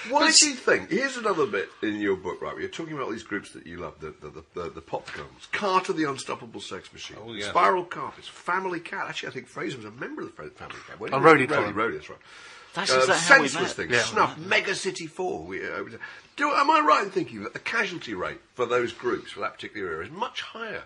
[0.09, 0.91] Why do you think?
[0.91, 2.53] Here's another bit in your book, right?
[2.53, 4.81] Where you're talking about all these groups that you love, the the, the, the, the
[4.81, 7.49] pop gums, Carter, the Unstoppable Sex Machine, Oh, yeah.
[7.49, 9.07] Spiral Carpets, Family Cat.
[9.09, 11.01] Actually, I think Fraser was a member of the Fra- Family Cat.
[11.01, 11.93] When he On was- Roadie Roadie, Club.
[11.95, 12.19] That's right.
[12.77, 13.97] That's is that how senseless things.
[13.97, 15.45] Snuff, Mega City Four.
[15.45, 15.83] We, uh,
[16.37, 19.55] do, am I right in thinking that the casualty rate for those groups for that
[19.55, 20.83] particular era is much higher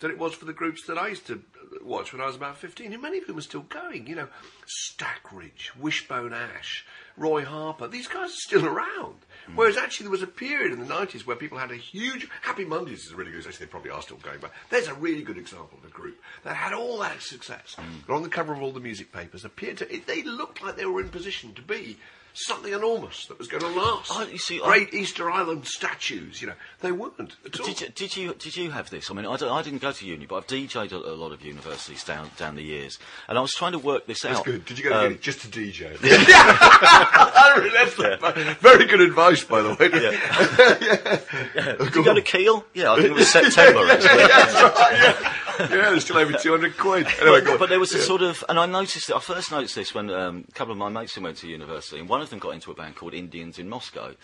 [0.00, 1.42] than it was for the groups that I used to
[1.82, 4.06] watch when I was about 15, and many of whom are still going?
[4.06, 4.28] You know,
[4.66, 6.84] Stackridge, Wishbone Ash,
[7.16, 7.88] Roy Harper.
[7.88, 9.16] These guys are still around.
[9.46, 9.56] Hmm.
[9.56, 12.28] Whereas actually there was a period in the 90s where people had a huge...
[12.42, 13.46] Happy Mondays is a really good...
[13.46, 16.20] Actually, they probably are still going, but there's a really good example of a group
[16.44, 17.74] that had all that success.
[17.76, 17.82] Hmm.
[18.06, 19.94] And on the cover of all the music papers, appeared to...
[19.94, 21.98] It, they looked like they were in position to be
[22.34, 24.10] something enormous that was going to last.
[24.12, 26.54] I- you see, I- Great Easter Island statues, you know.
[26.80, 27.14] They weren't
[27.46, 27.66] at all.
[27.66, 29.10] Did you, did you did you have this?
[29.10, 31.42] I mean, I, I didn't go to uni, but I've DJ'd a, a lot of
[31.42, 34.44] universities down down the years, and I was trying to work this That's out.
[34.44, 34.64] good.
[34.66, 35.96] Did you go to Um, uni just to DJ?
[36.02, 39.88] I that's the- very good advice, by the way.
[41.84, 42.64] Did you go to Keele?
[42.74, 43.86] Yeah, I think it was September.
[43.86, 45.66] That's right, yeah.
[45.68, 47.06] there's still over 200 quid.
[47.20, 49.16] Anyway, but, but there was a sort of, and I noticed it.
[49.16, 51.98] I first noticed this when um, a couple of my mates who went to university,
[51.98, 54.14] and one of them got into a band called Indians in Moscow,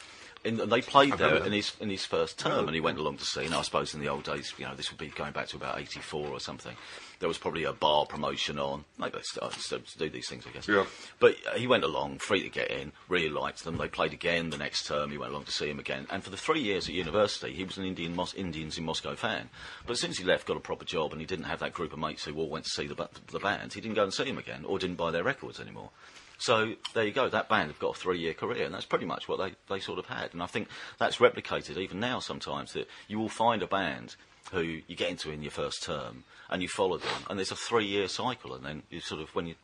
[0.44, 3.18] in, and they played there in his in his first term, and he went along
[3.18, 3.44] to see.
[3.44, 5.56] And I suppose in the old days, you know, this would be going back to
[5.56, 6.74] about '84 or something.
[7.18, 8.86] There was probably a bar promotion on.
[8.98, 10.66] Maybe they still, still do these things, I guess.
[10.66, 10.86] Yeah.
[11.18, 13.76] But uh, he went along, free to get in, really liked them.
[13.76, 15.10] They played again the next term.
[15.10, 16.06] He went along to see him again.
[16.08, 19.14] And for the three years at university, he was an Indian Mos- Indians in Moscow
[19.16, 19.50] fan.
[19.86, 21.98] But since he left, got a proper job, and he didn't have that group of
[21.98, 22.94] mates who all went to see the,
[23.30, 25.90] the band, he didn't go and see him again, or didn't buy their records anymore.
[26.40, 27.28] So there you go.
[27.28, 29.98] That band have got a three-year career, and that's pretty much what they, they sort
[29.98, 30.30] of had.
[30.32, 30.68] And I think
[30.98, 32.18] that's replicated even now.
[32.18, 34.16] Sometimes that you will find a band
[34.52, 37.56] who you get into in your first term, and you follow them, and there's a
[37.56, 39.54] three-year cycle, and then you sort of when you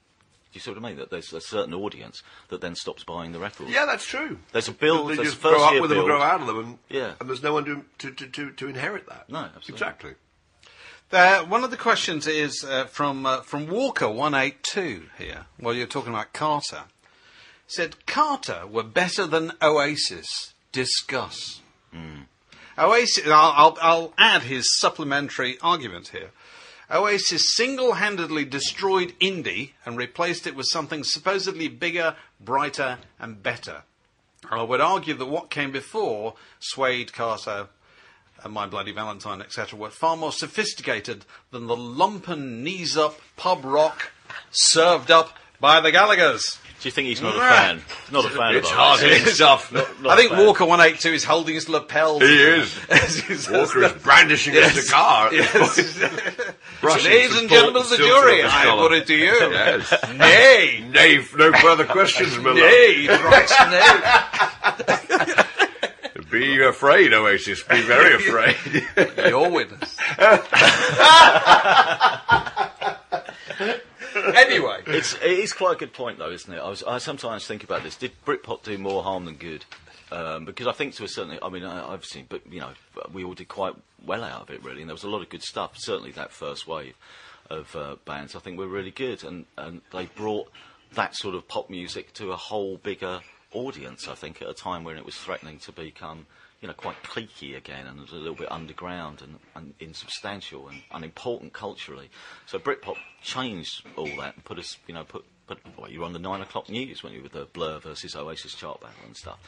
[0.52, 3.68] you sort of mean that there's a certain audience that then stops buying the record.
[3.68, 4.38] Yeah, that's true.
[4.52, 6.58] There's a build, They there's just grow up with them and grow out of them,
[6.58, 7.12] and, Yeah.
[7.20, 9.28] and there's no one to, to, to, to, to inherit that.
[9.28, 9.74] No, absolutely.
[9.74, 10.14] Exactly.
[11.12, 15.46] Uh, one of the questions is uh, from uh, from Walker one eight two here.
[15.60, 16.84] Well, you're talking about Carter.
[17.68, 20.54] Said Carter were better than Oasis.
[20.72, 21.60] Discuss.
[22.76, 23.26] Oasis.
[23.28, 26.30] I'll, I'll, I'll add his supplementary argument here.
[26.90, 33.82] Oasis single-handedly destroyed indie and replaced it with something supposedly bigger, brighter, and better.
[34.50, 37.68] I would argue that what came before swayed Carter,
[38.44, 43.64] and My Bloody Valentine, etc., were far more sophisticated than the lumpen, knees up pub
[43.64, 44.10] rock
[44.50, 46.58] served up by the Gallaghers.
[46.78, 47.48] Do you think he's not a Nah.
[47.48, 47.82] fan?
[48.12, 49.18] Not a fan It's of hard Oasis.
[49.18, 49.72] hitting stuff.
[49.72, 50.32] Not I a think.
[50.32, 52.20] Walker 182 is holding his lapels.
[52.22, 52.78] He is.
[52.90, 53.96] As Walker that.
[53.96, 55.30] is brandishing a cigar.
[55.32, 55.98] Yes.
[56.82, 59.32] Ladies and gentlemen of the jury, I put it to you.
[59.32, 59.90] Yes.
[60.14, 60.84] Nay.
[60.90, 62.56] Nay, no further questions, my love.
[62.56, 63.50] Nay, right,
[65.26, 65.42] nay.
[66.40, 67.62] Be afraid, Oasis.
[67.62, 68.56] Be very afraid.
[69.28, 69.96] Your witness.
[74.34, 76.58] anyway, It's it is quite a good point though, isn't it?
[76.58, 77.96] I, was, I sometimes think about this.
[77.96, 79.64] Did Britpop do more harm than good?
[80.12, 82.70] Um, because I think to a certain, I mean, I, I've seen, but you know,
[83.12, 83.74] we all did quite
[84.04, 85.72] well out of it really, and there was a lot of good stuff.
[85.76, 86.94] Certainly that first wave
[87.50, 90.48] of uh, bands, I think, were really good, and and they brought
[90.92, 93.20] that sort of pop music to a whole bigger
[93.52, 94.08] audience.
[94.08, 96.26] I think at a time when it was threatening to become.
[96.62, 101.52] You know, quite cliquey again, and a little bit underground and, and insubstantial and unimportant
[101.52, 102.08] culturally.
[102.46, 105.58] So Britpop changed all that and put us, you know, put put.
[105.76, 108.16] Well, you were on the nine o'clock news when you were with the Blur versus
[108.16, 109.38] Oasis chart battle and stuff.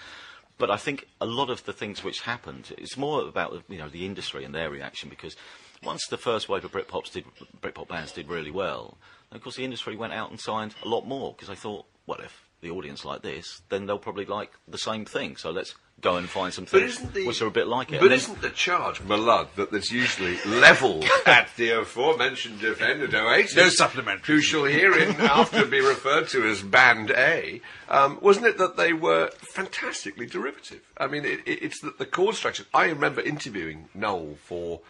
[0.59, 3.89] But I think a lot of the things which happened, it's more about you know
[3.89, 5.37] the industry and their reaction because
[5.83, 7.25] once the first wave of Britpops did,
[7.63, 8.99] Britpop bands did really well,
[9.31, 12.19] of course the industry went out and signed a lot more because they thought, well,
[12.19, 15.37] if the audience like this, then they'll probably like the same thing.
[15.37, 18.01] So let's go and find some But things the which are a bit like it.
[18.01, 23.57] But then- isn't the charge, Malud, that there's usually levelled at the aforementioned defendant Oasis?
[23.57, 24.35] No supplementary.
[24.37, 27.61] Who shall hereinafter be referred to as Band A?
[27.89, 30.81] Um, wasn't it that they were fantastically derivative?
[30.97, 32.65] I mean, it, it, it's that the chord structure.
[32.75, 34.81] I remember interviewing Noel for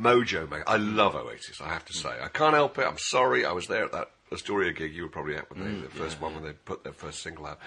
[0.00, 0.48] Mojo.
[0.50, 1.60] Mag- I love Oasis.
[1.60, 2.86] I have to say, I can't help it.
[2.86, 3.44] I'm sorry.
[3.44, 4.94] I was there at that Astoria gig.
[4.94, 7.22] You were probably at when they, mm, the first one when they put their first
[7.22, 7.58] single out,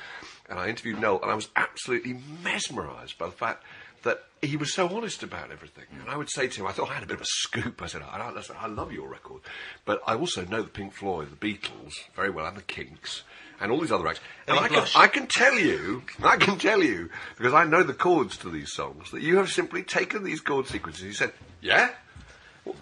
[0.49, 3.63] and I interviewed Noel, and I was absolutely mesmerised by the fact
[4.03, 5.85] that he was so honest about everything.
[5.99, 7.81] And I would say to him, I thought I had a bit of a scoop.
[7.81, 9.41] I said, I, I, listen, I love your record,
[9.85, 13.23] but I also know the Pink Floyd, the Beatles very well, and the Kinks.
[13.59, 14.85] And all these other acts, and I can.
[14.95, 17.09] I can tell you, I can tell you,
[17.39, 20.67] because I know the chords to these songs, that you have simply taken these chord
[20.67, 21.03] sequences.
[21.03, 21.89] You said, "Yeah,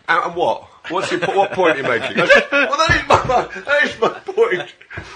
[0.07, 0.63] and, what?
[0.89, 2.19] What's your, what point are you making?
[2.19, 4.73] I said, well, that is, my, that is my point.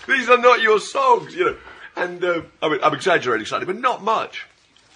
[0.07, 1.57] These are not your songs, you know.
[1.95, 4.47] And uh, I mean, I'm exaggerating slightly, but not much.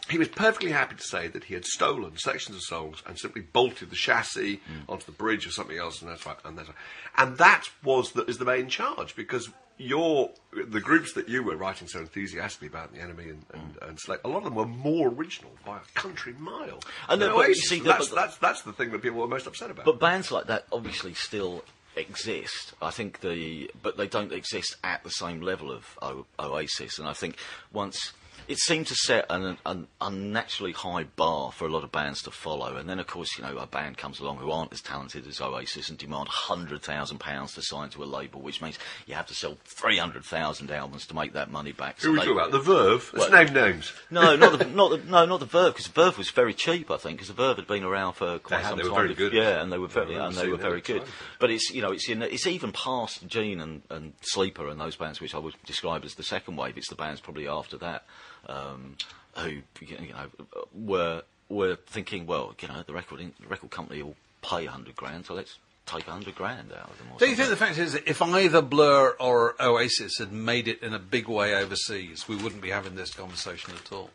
[0.09, 3.41] He was perfectly happy to say that he had stolen sections of songs and simply
[3.41, 4.59] bolted the chassis
[4.89, 6.35] onto the bridge or something else, and that's right.
[6.43, 6.77] And that's right.
[7.17, 10.29] And that was the, is the main charge because your
[10.69, 13.89] the groups that you were writing so enthusiastically about, the NME and and, mm.
[13.89, 16.79] and Slate, a lot of them were more original by a country mile.
[17.09, 17.69] And know, than but you Oasis.
[17.69, 19.85] see, the- that's, but- that's that's the thing that people were most upset about.
[19.85, 21.63] But bands like that obviously still
[21.95, 22.73] exist.
[22.81, 26.97] I think the, but they don't exist at the same level of o- Oasis.
[26.99, 27.37] And I think
[27.71, 28.13] once
[28.47, 32.31] it seemed to set an, an unnaturally high bar for a lot of bands to
[32.31, 32.75] follow.
[32.75, 35.39] And then, of course, you know, a band comes along who aren't as talented as
[35.41, 39.27] Oasis and demand hundred thousand pounds to sign to a label, which means you have
[39.27, 41.99] to sell three hundred thousand albums to make that money back.
[42.01, 42.51] Who are we they- talking about?
[42.51, 43.11] The Verve?
[43.13, 43.93] Let's name names.
[44.09, 46.91] no, not the not the no, not the Verve because the Verve was very cheap.
[46.91, 48.97] I think because the Verve had been around for quite had, some they were time.
[49.03, 49.33] very good.
[49.33, 51.01] Yeah, and they were very remember and they were very good.
[51.03, 51.11] time.
[51.39, 54.95] But it's you know it's in, it's even past Gene and, and Sleeper and those
[54.95, 56.77] bands which I would describe as the second wave.
[56.77, 58.03] It's the bands probably after that
[58.47, 58.97] um,
[59.37, 59.49] who
[59.81, 60.29] you know
[60.73, 64.95] were were thinking, well, you know, the record in, the record company will pay hundred
[64.95, 67.07] grand, so let's take hundred grand out of them.
[67.13, 70.67] Or Do you think the fact is that if either Blur or Oasis had made
[70.67, 74.09] it in a big way overseas, we wouldn't be having this conversation at all?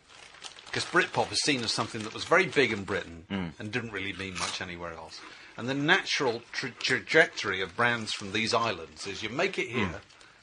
[0.67, 3.25] because Britpop is seen as something that was very big in Britain
[3.59, 5.21] and didn't really mean much anywhere else.
[5.57, 10.01] And the natural tra- trajectory of brands from these islands is you make it here.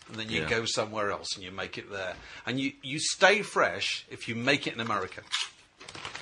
[0.10, 0.50] And then you Yeah.
[0.50, 2.16] go somewhere else and you make it there.
[2.46, 5.22] And you, you stay fresh if you make it in America.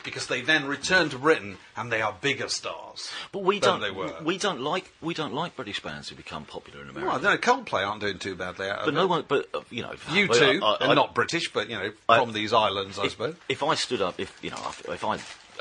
[0.04, 3.10] Because they then return to Britain and they are bigger stars.
[3.32, 3.82] But we than don't.
[3.82, 4.14] they were.
[4.24, 4.92] We don't like.
[5.02, 7.20] We don't like British bands who become popular in America.
[7.22, 8.98] Well, I Coldplay aren't doing too badly out of but it.
[8.98, 9.24] no one.
[9.28, 11.92] But uh, you know, You I- two, I- and I- not British, but you know,
[12.08, 13.36] from these islands, I if, suppose.
[13.48, 15.14] if I stood up, if you know, if, if I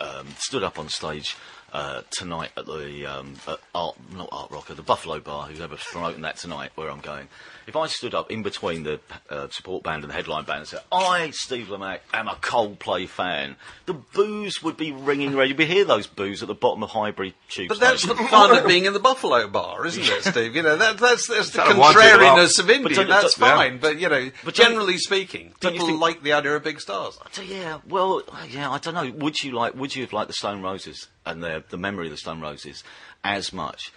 [0.05, 1.37] um, stood up on stage
[1.73, 6.23] uh, tonight at the um, at art, not Art Rocker, the Buffalo Bar, whoever's promoting
[6.23, 7.29] that tonight, where I'm going.
[7.67, 8.99] If I stood up in between the
[9.31, 13.09] uh, support band and the headline band and said, "I, Steve Lamacq, am a Coldplay
[13.09, 13.57] fan,"
[13.87, 15.49] the boos would be ringing around.
[15.49, 18.57] You'd be hear those boos at the bottom of Highbury Tube But that's the fun
[18.57, 20.55] of being in the Buffalo Bar, isn't it, Steve?
[20.57, 22.89] You know, that, that's, that's the Kind of it contrariness of India.
[22.89, 25.87] But don't- that's don't- fine, but you know, But don't- generally speaking, don't you people
[25.89, 27.19] think- like the idea of big stars.
[27.31, 29.11] So, yeah, well, yeah, I don't know.
[29.25, 29.75] Would you like?
[29.77, 32.83] Would you have liked the Stone Roses and the the memory of the Stone Roses
[33.25, 33.93] as much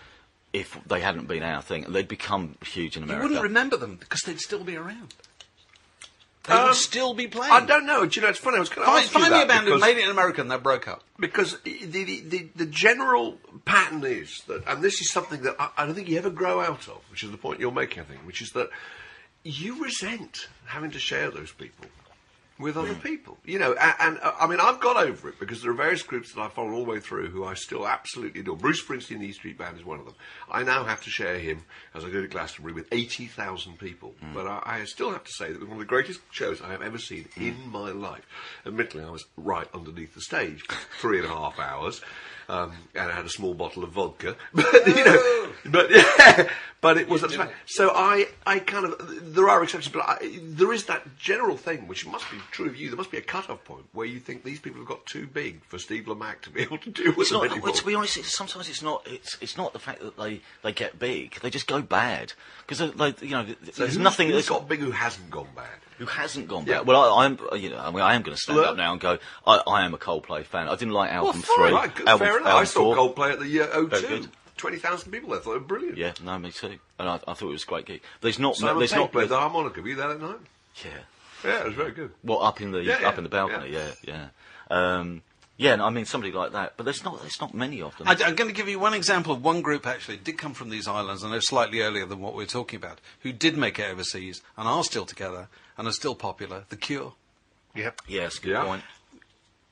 [0.53, 3.23] if they hadn't been our thing and they'd become huge in America.
[3.25, 5.13] You wouldn't remember them because they'd still be around.
[6.43, 7.51] They Um, would still be playing.
[7.51, 8.05] I don't know.
[8.05, 8.57] Do you know, it's funny.
[8.57, 10.03] I was going to Find, ask you find me that a band who made it
[10.05, 11.03] in America and they broke up.
[11.19, 15.69] because the, the, the, the general pattern is that, and this is something that I,
[15.77, 18.05] I don't think you ever grow out of, which is the point you're making, I
[18.05, 18.69] think, which is that
[19.43, 21.87] you resent having to share those people
[22.57, 23.01] with other hmm.
[23.01, 23.37] people.
[23.45, 26.03] You know, and, and uh, I mean, I've got over it because there are various
[26.03, 28.55] groups that I follow all the way through who I still absolutely adore.
[28.55, 30.15] Bruce Springsteen, the E Street Band, is one of them.
[30.49, 34.13] I now have to share him as I go to Glastonbury with 80,000 people.
[34.19, 34.33] Hmm.
[34.33, 36.61] But I, I still have to say that it was one of the greatest shows
[36.61, 37.43] I have ever seen hmm.
[37.43, 38.25] in my life.
[38.65, 42.01] Admittedly, I was right underneath the stage for three and a half hours.
[42.47, 46.47] Um, and I had a small bottle of vodka, but you know, but yeah,
[46.79, 47.25] but it was
[47.65, 47.89] so.
[47.89, 52.05] I, I kind of there are exceptions, but I, there is that general thing which
[52.05, 52.89] must be true of you.
[52.89, 55.63] There must be a cut-off point where you think these people have got too big
[55.65, 57.45] for Steve Lamacq to be able to do with It's them not.
[57.51, 57.63] anymore.
[57.65, 59.07] Well, to be honest, it's, sometimes it's not.
[59.09, 61.39] It's it's not the fact that they, they get big.
[61.41, 62.33] They just go bad
[62.67, 65.47] because they, you know, So there's who's- nothing who's that's got big who hasn't gone
[65.55, 65.65] bad.
[65.97, 66.81] Who hasn't gone Yeah.
[66.81, 68.67] Well, I, I'm, uh, you know, I mean, I am going to stand Look.
[68.67, 69.17] up now and go.
[69.45, 70.67] I, I am a Coldplay fan.
[70.67, 71.73] I didn't like album fine, three.
[71.73, 72.53] right, good, album, fair enough.
[72.53, 73.15] I saw four.
[73.15, 74.07] Coldplay at the uh, O2.
[74.07, 74.27] good.
[74.57, 75.39] Twenty thousand people there.
[75.39, 75.97] I thought they were brilliant.
[75.97, 76.77] Yeah, no, me too.
[76.97, 78.01] And I, I thought it was a great gig.
[78.21, 78.55] There's not.
[78.55, 79.11] Simon there's not.
[79.11, 79.81] played the harmonica.
[79.81, 80.37] Were you there that night?
[80.83, 80.91] Yeah.
[81.43, 82.11] Yeah, it was very good.
[82.23, 83.71] Well, up in the Yeah, yeah, up in the balcony.
[83.71, 84.27] Yeah, yeah.
[84.69, 85.21] Um,
[85.57, 86.73] yeah, and I mean somebody like that.
[86.77, 87.21] But there's not.
[87.21, 88.07] There's not many of them.
[88.07, 90.69] I, am going to give you one example of one group actually did come from
[90.69, 93.83] these islands, and they're slightly earlier than what we're talking about, who did make it
[93.89, 95.47] overseas and are still together
[95.77, 96.65] and are still popular.
[96.69, 97.13] The Cure.
[97.75, 98.01] Yep.
[98.07, 98.63] yes, good Yeah.
[98.63, 98.83] point.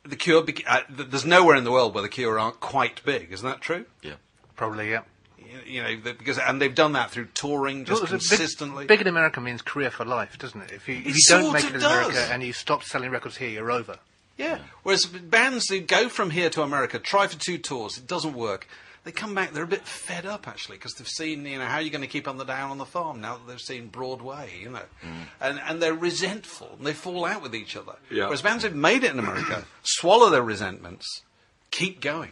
[0.03, 0.41] The Cure.
[0.43, 3.31] bec- Uh, th- there's nowhere in the world where the Cure aren't quite big.
[3.31, 3.85] Isn't that true?
[4.01, 4.15] Yeah.
[4.57, 5.03] Probably, yeah.
[5.37, 8.83] You, you know, the- because and they've done that through touring just Well, consistently.
[8.83, 10.71] Big, big in America means career for life, doesn't it?
[10.73, 11.91] If you, if you don't make it in does.
[12.09, 13.99] America and you stop selling records here, you're over.
[14.37, 14.59] Yeah.
[14.83, 18.67] Whereas bands who go from here to America, try for two tours, it doesn't work.
[19.03, 21.75] They come back, they're a bit fed up actually, because they've seen, you know, how
[21.75, 23.87] are you going to keep on the down on the farm now that they've seen
[23.87, 25.25] Broadway, you know, mm.
[25.41, 27.95] and and they're resentful and they fall out with each other.
[28.09, 28.25] Yeah.
[28.25, 31.21] Whereas bands who've made it in America swallow their resentments,
[31.69, 32.31] keep going.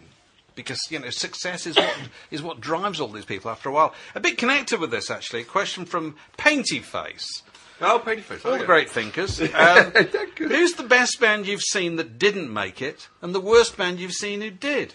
[0.54, 1.98] Because you know success is what
[2.32, 3.94] is what drives all these people after a while.
[4.16, 5.42] A bit connected with this actually.
[5.42, 7.44] A question from Painty Face.
[7.82, 8.46] Oh, Painty Face.
[8.46, 8.66] All oh, the yeah.
[8.66, 9.42] great thinkers.
[9.54, 9.92] Um,
[10.38, 14.14] who's the best band you've seen that didn't make it, and the worst band you've
[14.14, 14.94] seen who did?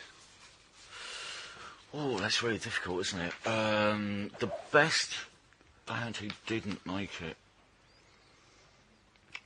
[1.94, 3.48] Oh, that's really difficult, isn't it?
[3.48, 5.12] Um, the best
[5.86, 7.36] band who didn't make it.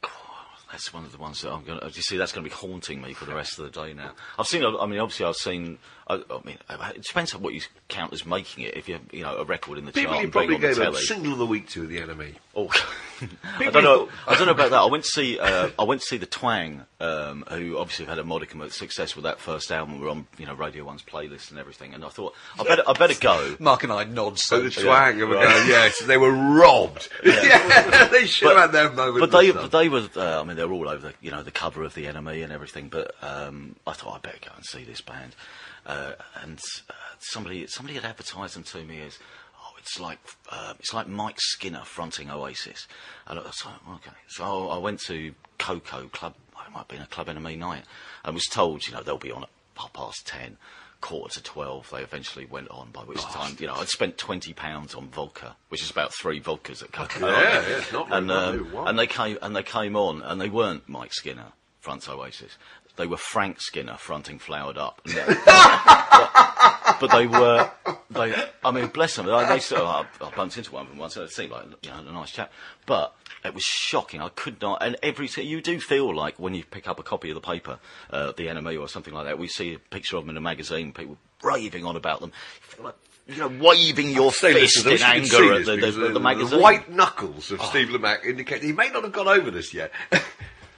[0.02, 0.08] Oh,
[0.72, 1.86] That's one of the ones that I'm going to.
[1.86, 4.12] You see, that's going to be haunting me for the rest of the day now.
[4.38, 4.64] I've seen.
[4.64, 5.78] I mean, obviously, I've seen.
[6.08, 8.76] I, I mean, it depends on what you count as making it.
[8.76, 10.74] If you, you know, a record in the People chart you and probably on the
[10.74, 12.34] gave a single of the week to the NME.
[12.68, 12.84] Oh,
[13.58, 14.08] I don't know.
[14.26, 14.78] I don't know about that.
[14.80, 15.38] I went to see.
[15.38, 18.72] Uh, I went to see the Twang, um, who obviously have had a modicum of
[18.72, 20.00] success with that first album.
[20.00, 21.92] We're on, you know, Radio One's playlist and everything.
[21.92, 23.56] And I thought, I better, I better go.
[23.60, 24.82] Mark and I nod So the so.
[24.84, 27.08] twang of it, uh, yes, they were robbed.
[27.24, 29.30] yeah, they should have had their moment.
[29.30, 30.08] But they, but they were.
[30.16, 32.52] Uh, I mean, they're all over the, you know, the cover of the NME and
[32.52, 32.88] everything.
[32.88, 35.34] But um, I thought I better go and see this band.
[35.86, 36.58] Uh, and
[36.88, 39.49] uh, somebody, somebody had advertised them to me as, oh,
[39.80, 40.18] it's like,
[40.50, 42.86] uh, it's like Mike Skinner fronting Oasis.
[43.26, 44.16] And I was like, okay.
[44.28, 46.34] So I went to Koko Club.
[46.52, 47.84] It might have been a Club NME night,
[48.24, 50.56] and was told, you know, they'll be on at half past ten.
[51.00, 52.90] Quarter to twelve, they eventually went on.
[52.90, 56.42] By which time, you know, I'd spent twenty pounds on vodka, which is about three
[56.42, 57.26] vodkas at Koko.
[57.26, 60.50] Yeah, yeah, it's not and um, and they came and they came on, and they
[60.50, 62.58] weren't Mike Skinner fronts Oasis.
[62.96, 65.00] They were Frank Skinner fronting Flowered Up.
[66.90, 67.70] Uh, but they were,
[68.10, 68.34] they,
[68.64, 69.28] I mean, bless them.
[69.28, 71.52] I, they sort of, I, I bumped into one of them once, and it seemed
[71.52, 72.52] like, you know, a nice chap.
[72.86, 73.14] But
[73.44, 74.20] it was shocking.
[74.20, 77.30] I could not, and every, you do feel like when you pick up a copy
[77.30, 77.78] of the paper,
[78.10, 80.40] uh, the NME or something like that, we see a picture of them in a
[80.40, 82.32] magazine, people raving on about them.
[82.56, 85.64] You feel like, you know, waving your fist in I wish you could anger at
[85.64, 86.60] the, the, the, the magazine.
[86.60, 89.92] white knuckles of Steve Lamacq indicate he may not have got over this yet.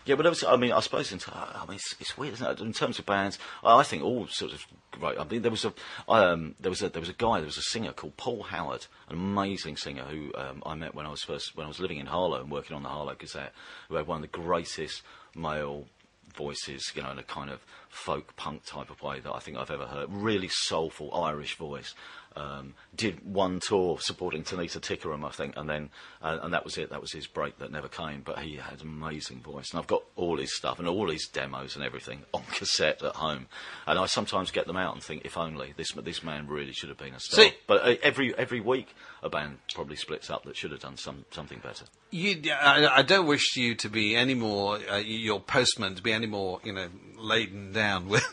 [0.05, 2.47] Yeah, but obviously, I mean, I suppose in t- I mean, it's, it's weird, isn't
[2.47, 2.61] it?
[2.61, 5.19] In terms of bands, I think all sorts of great.
[5.19, 5.73] I mean, there was a
[6.09, 8.87] um, there was a there was a guy, there was a singer called Paul Howard,
[9.09, 11.99] an amazing singer who um, I met when I was first when I was living
[11.99, 13.53] in Harlow and working on the Harlow Gazette,
[13.89, 15.03] who had one of the greatest
[15.37, 15.87] male
[16.35, 19.57] voices, you know, in a kind of folk punk type of way that I think
[19.57, 20.09] I've ever heard.
[20.11, 21.95] Really soulful Irish voice.
[22.37, 25.91] Um, did one tour supporting Tanita Tikaram, I think, and then
[26.23, 26.91] uh, and that was it.
[26.91, 28.23] That was his break that never came.
[28.23, 31.27] But he had an amazing voice, and I've got all his stuff and all his
[31.33, 33.47] demos and everything on cassette at home.
[33.87, 36.89] And I sometimes get them out and think, if only this this man really should
[36.89, 37.45] have been a star.
[37.45, 40.97] See- but uh, every every week, a band probably splits up that should have done
[40.97, 41.85] some something better.
[42.11, 46.13] You, I, I don't wish you to be any more, uh, your postman to be
[46.13, 48.25] any more, you know, laden down with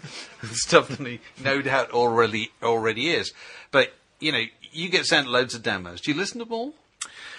[0.51, 3.31] stuff than he no doubt already already is.
[3.71, 6.01] But you know, you get sent loads of demos.
[6.01, 6.73] Do you listen to them all?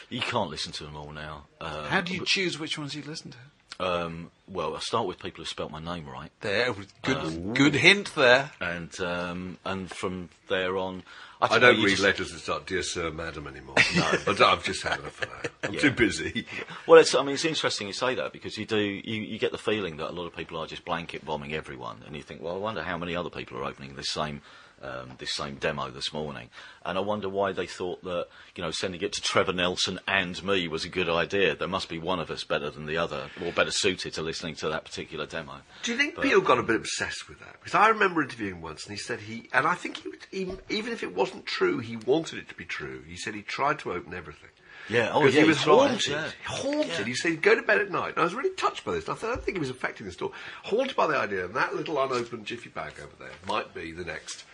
[0.08, 1.44] You can't listen to them all now.
[1.60, 3.38] Uh, How do you choose which ones you listen to?
[3.78, 6.30] Um, well, I start with people who spelt my name right.
[6.40, 8.50] There, good, good hint there.
[8.60, 11.02] and um, and from there on,
[11.42, 13.76] I, I don't read just- letters that start "Dear Sir, Madam" anymore.
[13.96, 15.50] No, but I've just had enough of that.
[15.64, 15.80] I'm Yeah.
[15.80, 16.46] too busy.
[16.86, 19.52] Well, it's, I mean, it's interesting you say that because you do you, you get
[19.52, 22.42] the feeling that a lot of people are just blanket bombing everyone, and you think,
[22.42, 24.42] well, I wonder how many other people are opening the same.
[24.82, 26.48] Um, this same demo this morning,
[26.86, 30.42] and I wonder why they thought that you know sending it to Trevor Nelson and
[30.42, 31.54] me was a good idea.
[31.54, 34.54] There must be one of us better than the other, or better suited to listening
[34.54, 35.56] to that particular demo.
[35.82, 37.56] Do you think But- Peel got a bit obsessed with that?
[37.60, 40.26] Because I remember interviewing him once, and he said he, and I think he, would,
[40.30, 43.02] he, even if it wasn't true, he wanted it to be true.
[43.06, 44.48] He said he tried to open everything.
[44.88, 46.08] Yeah, oh Because yeah, he was tried, haunted.
[46.10, 46.30] yeah.
[46.46, 46.88] Haunted.
[47.00, 47.04] Yeah.
[47.04, 48.12] He said go to bed at night.
[48.14, 49.10] And I was really touched by this.
[49.10, 50.32] I thought, I don't think it was affecting the store.
[50.64, 54.04] Haunted by the idea that that little unopened jiffy bag over there might be the
[54.04, 54.44] next,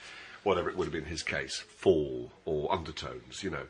[0.46, 3.66] whatever it would have been in his case, fall or undertones, you know.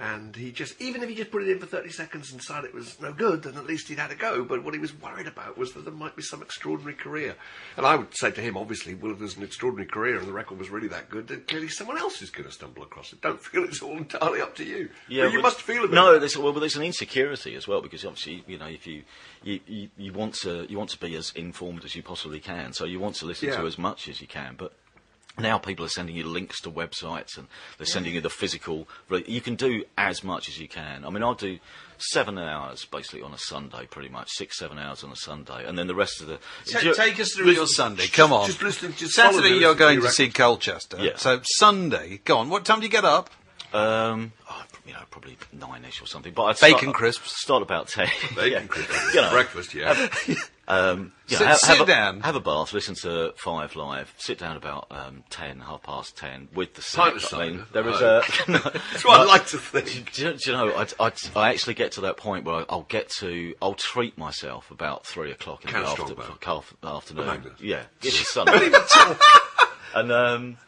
[0.00, 2.68] And he just, even if he just put it in for 30 seconds and decided
[2.68, 4.44] it was no good, then at least he'd had a go.
[4.44, 7.34] But what he was worried about was that there might be some extraordinary career.
[7.76, 10.32] And I would say to him, obviously, well, if there's an extraordinary career and the
[10.32, 13.20] record was really that good, then clearly someone else is going to stumble across it.
[13.22, 14.88] Don't feel it's all entirely up to you.
[15.08, 15.94] But you but- must feel a bit.
[15.96, 19.02] No, there's, well, there's an insecurity as well because obviously, you know, if you
[19.42, 22.72] you, you you want to you want to be as informed as you possibly can,
[22.72, 23.56] so you want to listen Yeah.
[23.56, 24.74] to as much as you can, but.
[25.38, 28.88] Now people are sending you links to websites and they're sending you the physical.
[29.26, 31.04] You can do as much as you can.
[31.04, 31.58] I mean, I'll do
[31.98, 35.78] seven hours basically on a Sunday, pretty much six, seven hours on a Sunday, and
[35.78, 36.38] then the rest of the.
[36.70, 38.06] Ta- Ju- take us through your Sunday.
[38.08, 38.46] Come on.
[38.46, 40.98] just listening- just Saturday, you're going to see Colchester.
[41.00, 41.16] Yeah.
[41.16, 42.48] So Sunday, go on.
[42.50, 43.30] What time do you get up?
[43.72, 46.32] Um, oh, you know, probably nine-ish or something.
[46.32, 47.40] But I'd Bacon start, crisps.
[47.42, 48.08] Start about ten.
[48.34, 48.66] Bacon Yeah.
[48.66, 49.14] crisps.
[49.14, 50.08] You know, Breakfast, yeah.
[50.70, 52.20] Um, you Sit- have, sit have a, down.
[52.20, 56.48] have a bath, listen to Five Live, sit down about um, ten, half past ten
[56.54, 58.20] with the of I mean, there is Oh.
[58.46, 58.50] a.
[58.50, 59.86] no, That's what I like to think.
[60.12, 60.74] do, you- do you know?
[60.76, 64.70] I'd, I'd, I actually get to that point where I'll get to, I'll treat myself
[64.70, 66.02] about three o'clock in Can the after,
[66.44, 67.50] half, afternoon.
[67.60, 68.70] Yeah, it's a Sunday.
[69.94, 70.58] and um,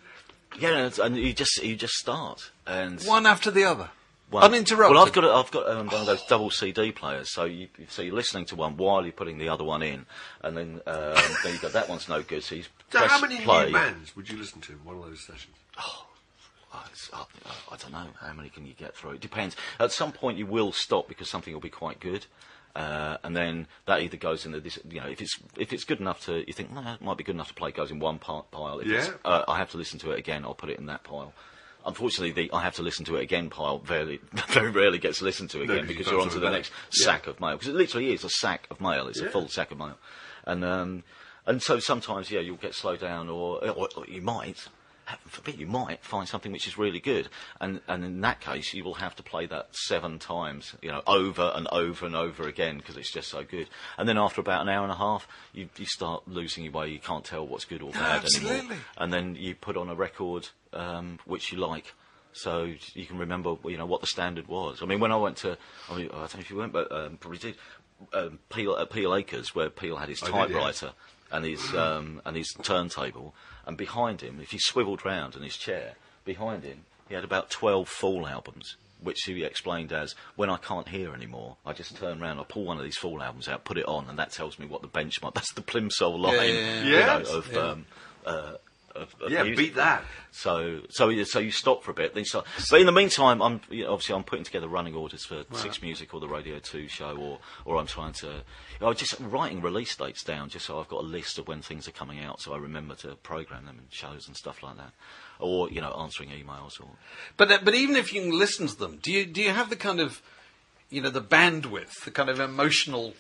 [0.59, 3.91] yeah, and, and you just you just start and One after the other.
[4.31, 4.95] Well, Uninterrupted.
[4.95, 7.69] Well, I've got a, I've got um, one of those double CD players, so you
[7.89, 10.07] so you're listening to one while you're putting the other one in,
[10.43, 13.21] and then um, then you go that one's no good, so you So press how
[13.21, 13.67] many play.
[13.67, 15.57] new bands would you listen to in one of those sessions?
[15.79, 16.07] Oh,
[16.73, 16.85] uh,
[17.73, 19.13] I don't know how many can you get through.
[19.13, 19.57] It depends.
[19.81, 22.27] At some point, you will stop because something will be quite good,
[22.77, 25.85] uh, and then that either goes in the this, you know if it's if it's
[25.85, 27.91] good enough to you think no, it might be good enough to play it goes
[27.91, 28.79] in one part pile.
[28.79, 29.15] If it's, Yeah.
[29.25, 30.45] uh, I have to listen to it again.
[30.45, 31.33] I'll put it in that pile.
[31.87, 35.51] Unfortunately, the I have to listen to it again pile very very rarely gets listened
[35.51, 37.05] to again 'cause because you you're can't onto the next yeah.
[37.07, 39.09] sack of mail because it literally is a sack of mail.
[39.09, 39.99] It's a full sack of mail,
[40.45, 41.05] and um,
[41.47, 44.69] and so sometimes yeah you'll get slowed down or or, or you might
[45.11, 47.29] heaven forbid, you might find something which is really good,
[47.61, 51.03] and and in that case, you will have to play that seven times, you know,
[51.07, 53.69] over and over and over again because it's just so good.
[53.99, 56.89] And then after about an hour and a half, you you start losing your way.
[56.89, 58.53] You can't tell what's good or bad anymore.
[58.53, 58.77] absolutely.
[58.97, 61.95] And then you put on a record um, which you like.
[62.33, 64.83] So you can remember, you know, what the standard was.
[64.83, 65.59] I mean, when I went to,
[65.91, 67.57] I, mean, I don't know if you went, but um, probably did,
[68.13, 70.47] um, Peel, at Peel Acres, where Peel had his I did, yes.
[70.49, 70.93] typewriter
[71.33, 73.35] and his um, and his turntable,
[73.67, 75.95] and behind him, if he swiveled round in his chair,
[76.25, 80.89] behind him, he had about twelve Fall albums, which he explained as when I can't
[80.89, 83.79] hear anymore, I just turn round, I pull one of these Fall albums out, put
[83.79, 85.35] it on, and that tells me what the benchmark.
[85.35, 86.85] That's the Plimsoll line, yeah, yeah.
[86.85, 87.31] you know, Yes.
[87.31, 87.57] of.
[87.57, 87.87] Um,
[88.25, 88.53] uh,
[88.95, 89.57] of, of Yeah, music.
[89.59, 90.05] beat that.
[90.33, 92.47] So, so, you- so you stop for a bit, then you start.
[92.71, 95.83] But in the meantime, I'm you know, obviously I'm putting together running orders for Six
[95.83, 99.61] Music or the Radio Two show, or or I'm trying to, you know, just writing
[99.63, 102.41] release dates down, just so I've got a list of when things are coming out,
[102.41, 104.93] so I remember to program them in shows and stuff like that,
[105.39, 106.89] or you know, answering emails or.
[107.37, 109.71] But uh, but even if you can listen to them, do you do you have
[109.71, 110.23] the kind of
[110.89, 113.15] you know the bandwidth, the kind of emotional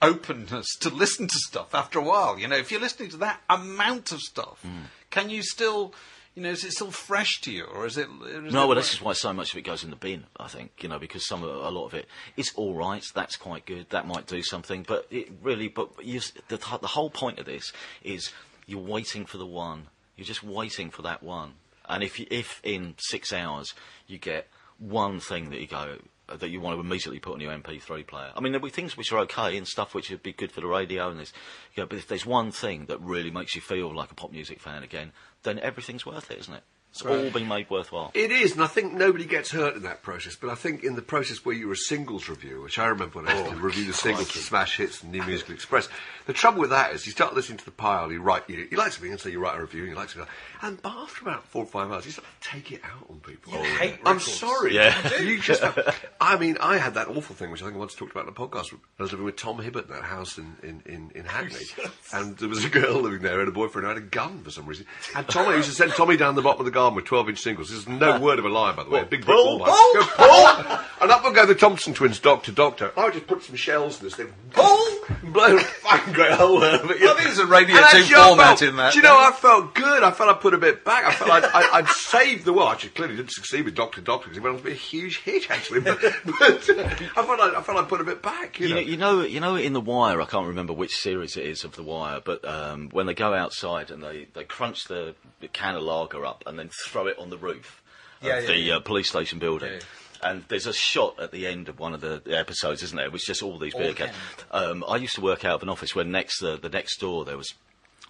[0.00, 2.38] openness to listen to stuff after a while?
[2.38, 4.84] You know, if you're listening to that amount of stuff, Hmm.
[5.12, 5.94] Can you still
[6.34, 8.08] you know is it still fresh to you, or is it?
[8.10, 10.24] No, it well, this is why so much of it goes in the bin.
[10.40, 12.06] I think you know because some a lot of it
[12.36, 13.04] it is all right.
[13.14, 13.90] That's quite good.
[13.90, 17.72] That might do something, but it really, but you, the the whole point of this
[18.02, 18.32] is
[18.66, 19.88] you're waiting for the one.
[20.16, 21.54] You're just waiting for that one.
[21.88, 23.74] And if you, if in six hours
[24.06, 24.48] you get
[24.78, 25.98] one thing that you go
[26.36, 28.32] that you want to immediately put on your MP3 player.
[28.34, 30.60] I mean, there'll be things which are okay and stuff which would be good for
[30.60, 31.32] the radio, and there's,
[31.74, 34.32] you know, but if there's one thing that really makes you feel like a pop
[34.32, 35.12] music fan again,
[35.42, 36.62] then everything's worth it, isn't it?
[36.92, 38.10] It's all been made worthwhile.
[38.12, 40.36] It is, and I think nobody gets hurt in that process.
[40.36, 43.28] But I think in the process where you're a singles review, which I remember when
[43.28, 45.88] I used to oh, review the singles for Smash Hits and New Musical Express,
[46.26, 48.76] the trouble with that is you start listening to the pile, you write, you, you
[48.76, 50.30] like something, and so you write a review, and you like something,
[50.62, 53.52] and after about four or five hours, you start to take it out on people.
[53.54, 54.74] Oh, I'm sorry.
[54.74, 55.20] Yeah.
[55.20, 55.62] you just.
[56.20, 58.34] I mean, I had that awful thing, which I think I once talked about in
[58.34, 58.74] the podcast.
[58.98, 61.66] I was living with Tom Hibbert in that house in in, in, in Hackney,
[62.12, 64.50] and there was a girl living there, and a boyfriend who had a gun for
[64.50, 64.86] some reason.
[65.14, 67.38] And Tommy used to send Tommy down the bottom of the garden with 12 inch
[67.40, 67.68] singles.
[67.70, 69.00] There's no word of a lie, by the way.
[69.00, 70.08] A big brick Pull, wall behind.
[70.16, 70.78] Pull!
[71.02, 72.92] And up would go the Thompson twins, doctor, doctor.
[72.96, 74.32] I would just put some shells in this thing.
[74.52, 74.91] Pull!
[75.24, 77.02] Blow a fucking great hole out of it.
[77.02, 78.92] I think there's a Radio And I 2 just format felt- in that.
[78.92, 80.02] Do you know, I felt good.
[80.02, 81.04] I felt I put a bit back.
[81.04, 82.70] I felt I'd, I'd, I'd saved the world.
[82.72, 85.18] Actually, clearly didn't succeed with Doctor Doctor because it went on to be a huge
[85.22, 85.80] hit, actually.
[85.80, 86.82] But, but uh,
[87.16, 88.60] I felt I, I felt I put a bit back.
[88.60, 88.80] You, You know.
[88.80, 91.64] know, you know, you know, in The Wire, I can't remember which series it is
[91.64, 95.48] of The Wire, but um, when they go outside and they, they crunch the, the
[95.48, 97.82] can of lager up and then throw it on the roof
[98.22, 98.76] Yeah, of yeah, the yeah.
[98.76, 99.72] Uh, police station building.
[99.72, 99.80] Yeah.
[100.22, 103.06] And there's a shot at the end of one of the episodes, isn't there?
[103.06, 104.12] It was just all these beer cans.
[104.50, 107.24] Um, I used to work out of an office where next the, the next door
[107.24, 107.54] there was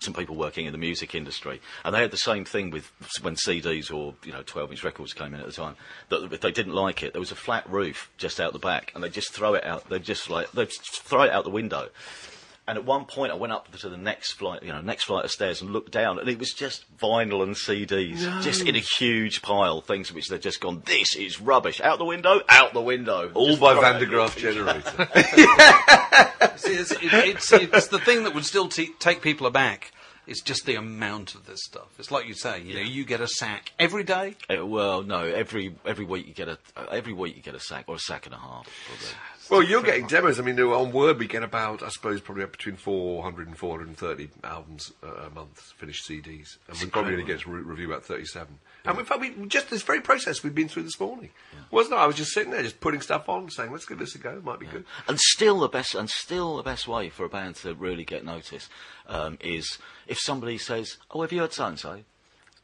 [0.01, 2.91] some people working in the music industry, and they had the same thing with
[3.23, 5.77] when CDs or you know 12-inch records came in at the time.
[6.09, 8.93] That if they didn't like it, there was a flat roof just out the back,
[8.95, 9.89] and they just throw it out.
[9.89, 11.89] They just like they throw it out the window.
[12.69, 15.25] And at one point, I went up to the next flight, you know, next flight
[15.25, 18.79] of stairs, and looked down, and it was just vinyl and CDs, just in a
[18.79, 20.81] huge pile, things which they've just gone.
[20.87, 21.81] This is rubbish.
[21.81, 23.33] Out the window, out the window.
[23.35, 24.07] all Just by Van it de.
[24.07, 25.09] Graaff generator.
[26.57, 29.91] See, it's, it's, it's the thing that would still t- take people aback.
[30.25, 31.89] It's just the amount of this stuff.
[31.99, 34.37] It's like you say, you know, you get a sack every day.
[34.49, 35.25] Uh, well, no.
[35.25, 37.99] Every every week you get a uh, every week you get a sack or a
[37.99, 38.69] sack and a half.
[38.87, 39.09] Probably.
[39.53, 40.41] Well, you're getting demos.
[40.41, 44.31] I mean, on Word we get about, I suppose, probably up between 400 and 430
[44.43, 48.59] albums a month, finished CDs, and we probably only get to re- review about 37.
[48.87, 51.29] And in fact, we just this very process we've been through this morning,
[51.71, 51.99] wasn't it?
[51.99, 54.31] I was just sitting there, just putting stuff on, saying, "Let's give this a go.
[54.31, 57.29] It might be good." And still the best, and still the best way for a
[57.29, 58.71] band to really get noticed
[59.07, 59.77] um, is
[60.07, 62.05] if somebody says, "Oh, have you heard so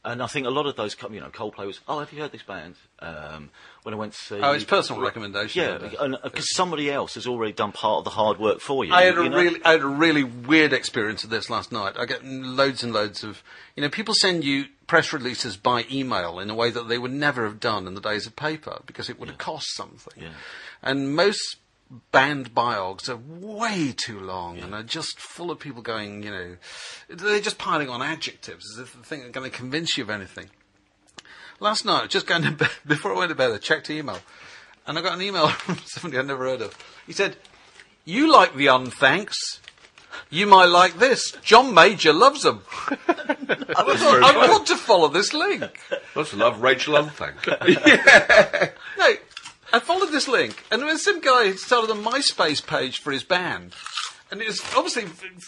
[0.09, 2.33] and I think a lot of those, you know, Coldplay was, "Oh, have you heard
[2.33, 3.51] this band?" Um,
[3.83, 5.63] when I went to see, Oh, it's personal recommendation.
[5.63, 5.77] yeah,
[6.23, 8.93] because somebody else has already done part of the hard work for you.
[8.93, 9.37] I had a you know?
[9.37, 11.97] really, I had a really weird experience of this last night.
[11.99, 13.43] I get loads and loads of,
[13.77, 17.13] you know, people send you press releases by email in a way that they would
[17.13, 20.23] never have done in the days of paper because it would have cost something.
[20.23, 20.31] Yeah.
[20.83, 21.57] And most
[22.13, 26.57] band biogs are way too long and are just full of people going, you know,
[27.09, 30.11] they're just piling on adjectives as if the thing are going to convince you of
[30.11, 30.51] anything.
[31.61, 34.19] Last night, just going to bed, before I went to bed, I checked email,
[34.87, 36.77] and I got an email from somebody I'd never heard of.
[37.07, 37.37] He said,
[38.05, 39.59] "You like the unthanks?
[40.31, 41.33] You might like this.
[41.43, 42.63] John Major loves them."
[43.09, 45.81] I I want to follow this link.
[46.15, 47.45] Let's love Rachel Unthank.
[47.67, 48.71] yeah.
[48.99, 49.15] No,
[49.73, 53.13] I followed this link, and there was some guy who started a MySpace page for
[53.13, 53.75] his band.
[54.31, 55.05] And it was obviously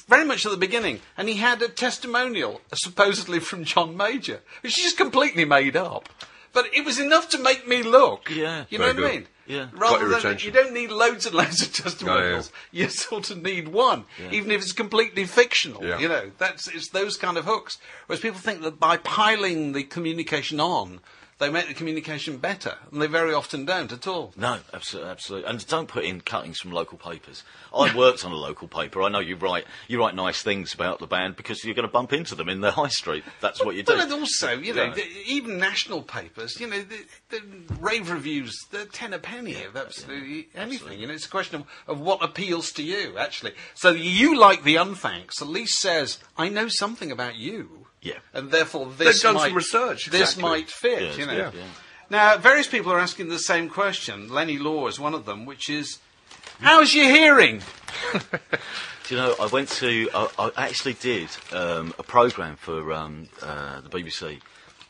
[0.09, 4.41] very much at the beginning, and he had a testimonial, uh, supposedly from John Major,
[4.63, 6.09] which is just completely made up.
[6.53, 8.31] But it was enough to make me look.
[8.31, 8.65] Yeah.
[8.71, 9.21] you know Very what I good.
[9.21, 9.29] mean.
[9.47, 9.67] Yeah.
[9.73, 10.47] Rather Got than attention.
[10.47, 12.51] you don't need loads and loads of testimonials.
[12.73, 15.85] You sort of need one, even if it's completely fictional.
[15.85, 15.99] Yeah.
[15.99, 17.79] You know, that's it's those kind of hooks.
[18.07, 21.01] Whereas people think that by piling the communication on,
[21.41, 24.33] they make the communication better, and they very often don't at all.
[24.37, 25.51] No, absolutely, absolutely.
[25.51, 27.43] And don't put in cuttings from local papers.
[27.75, 29.03] I worked on a local paper.
[29.03, 31.93] I know you write you write nice things about the band because you're going to
[31.93, 33.25] bump into them in the high street.
[33.41, 33.95] That's what you do.
[33.97, 34.95] But and also, you know, Yeah.
[34.95, 36.99] the, even national papers, you know, the,
[37.31, 37.43] the
[37.81, 41.01] rave reviews, they're ten a penny of absolutely anything.
[41.01, 43.55] You know, it's a question of, of what appeals to you, actually.
[43.75, 47.87] So you like the unthanks, at least says, I know something about you.
[48.03, 48.15] Yeah.
[48.33, 50.43] and therefore this They've done might, some research, This exactly.
[50.43, 51.33] might fit, Yeah, you know.
[51.37, 51.51] yeah.
[51.55, 51.63] Yeah.
[52.09, 54.29] Now, various people are asking the same question.
[54.29, 55.99] Lenny Law is one of them, which is,
[56.61, 57.63] how's your hearing?
[58.13, 63.29] Do you know, I went to, I, I actually did um, a programme for um,
[63.43, 64.41] uh, the BBC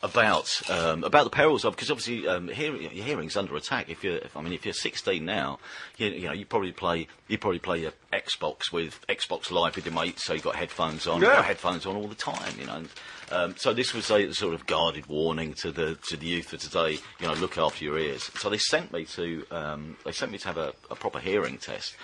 [0.03, 3.89] about um, about the perils of because obviously um, hearing, your hearing's under attack.
[3.89, 5.59] If you're, if, I mean, if you're 16 now,
[5.97, 9.85] you, you know, you probably play you probably play your Xbox with Xbox Live with
[9.85, 12.65] your mates, so you've got headphones on, you've got headphones on all the time, you
[12.65, 12.75] know.
[12.75, 12.89] And,
[13.31, 16.59] um, so this was a sort of guarded warning to the to the youth of
[16.59, 16.97] today.
[17.19, 18.23] You know, look after your ears.
[18.39, 21.57] So they sent me to um, they sent me to have a, a proper hearing
[21.57, 21.95] test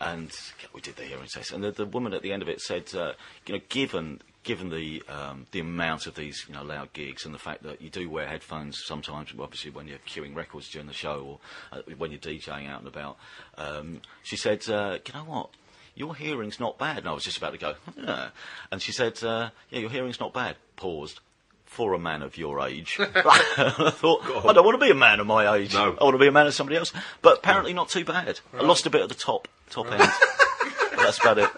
[0.00, 0.30] and
[0.72, 2.84] we did the hearing test, and the, the woman at the end of it said,
[2.94, 3.12] uh,
[3.46, 7.34] you know, given given the um, the amount of these you know loud gigs and
[7.34, 10.94] the fact that you do wear headphones sometimes, obviously when you're queuing records during the
[10.94, 11.40] show
[11.72, 13.16] or uh, when you're DJing out and about,
[13.58, 15.50] um, she said, uh, you know what.
[15.96, 16.98] Your hearing's not bad.
[16.98, 18.28] And I was just about to go, yeah.
[18.70, 20.56] And she said, uh, yeah, your hearing's not bad.
[20.76, 21.20] Paused.
[21.66, 22.96] For a man of your age.
[22.98, 25.74] I thought, I don't want to be a man of my age.
[25.74, 25.96] No.
[26.00, 26.92] I want to be a man of somebody else.
[27.22, 28.40] But apparently not too bad.
[28.52, 30.00] I lost a bit at the top, top end.
[30.00, 31.50] But that's about it.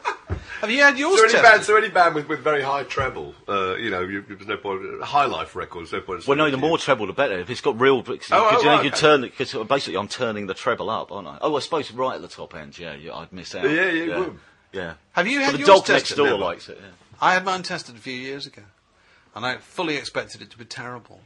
[0.63, 1.51] Have you had yours So any tested?
[1.51, 4.57] band, so any band with, with very high treble, uh, you know, you, there's no
[4.57, 5.03] point.
[5.03, 6.27] High life records, no point.
[6.27, 7.39] Well, no, the more treble, the better.
[7.39, 8.99] If it's got real, because Oh, oh, you know, right, you okay.
[9.01, 11.39] turn because basically I'm turning the treble up, aren't I?
[11.43, 13.65] Oh, I suppose right at the top end, yeah, yeah I'd miss out.
[13.65, 14.39] Yeah, yeah, you would.
[14.73, 14.95] Yeah.
[15.13, 16.17] Have you But had the yours dog next tested?
[16.17, 16.39] door Never.
[16.39, 16.89] likes it, yeah.
[17.21, 18.63] I had mine tested a few years ago,
[19.35, 21.21] and I fully expected it to be terrible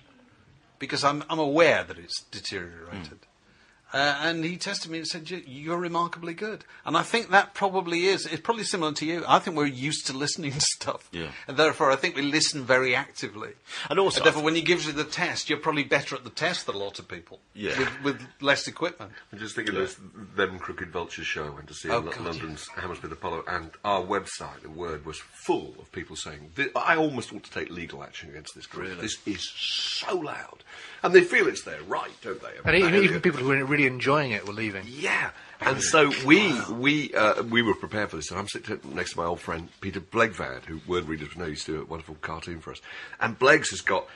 [0.79, 3.19] because I'm, I'm aware that it's deteriorated.
[3.93, 7.55] Uh, and he tested me and said, "You- "You're remarkably good." And I think that
[7.55, 8.27] probably is.
[8.27, 9.25] It's probably similar to you.
[9.29, 11.31] I think we're used to listening to stuff, Yeah.
[11.47, 13.53] and therefore I think we listen very actively.
[13.89, 16.67] And also- therefore, when he gives you the test, you're probably better at the test
[16.67, 17.41] than a lot of people.
[17.55, 17.79] Yeah.
[17.79, 19.13] with, with less equipment.
[19.33, 19.97] I'm just thinking of this
[20.35, 23.45] them Crooked Vultures show I went to see Oh, in Lo- God, London's Hammersmith Apollo,
[23.49, 27.71] and our website, the word, was full of people saying, I almost ought to take
[27.71, 29.01] legal action against this group.
[29.01, 30.65] This is so loud.
[31.03, 32.49] And they feel it's their right, don't they?
[32.49, 34.85] I And mean, even, even people who are really enjoying it were leaving.
[34.87, 38.31] Yeah, and so we we uh, we were prepared for this.
[38.31, 41.67] And I'm sitting next to my old friend Peter Blegvad, who word readers know used
[41.67, 42.81] to do a wonderful cartoon for us.
[43.21, 44.07] And Bleggs has got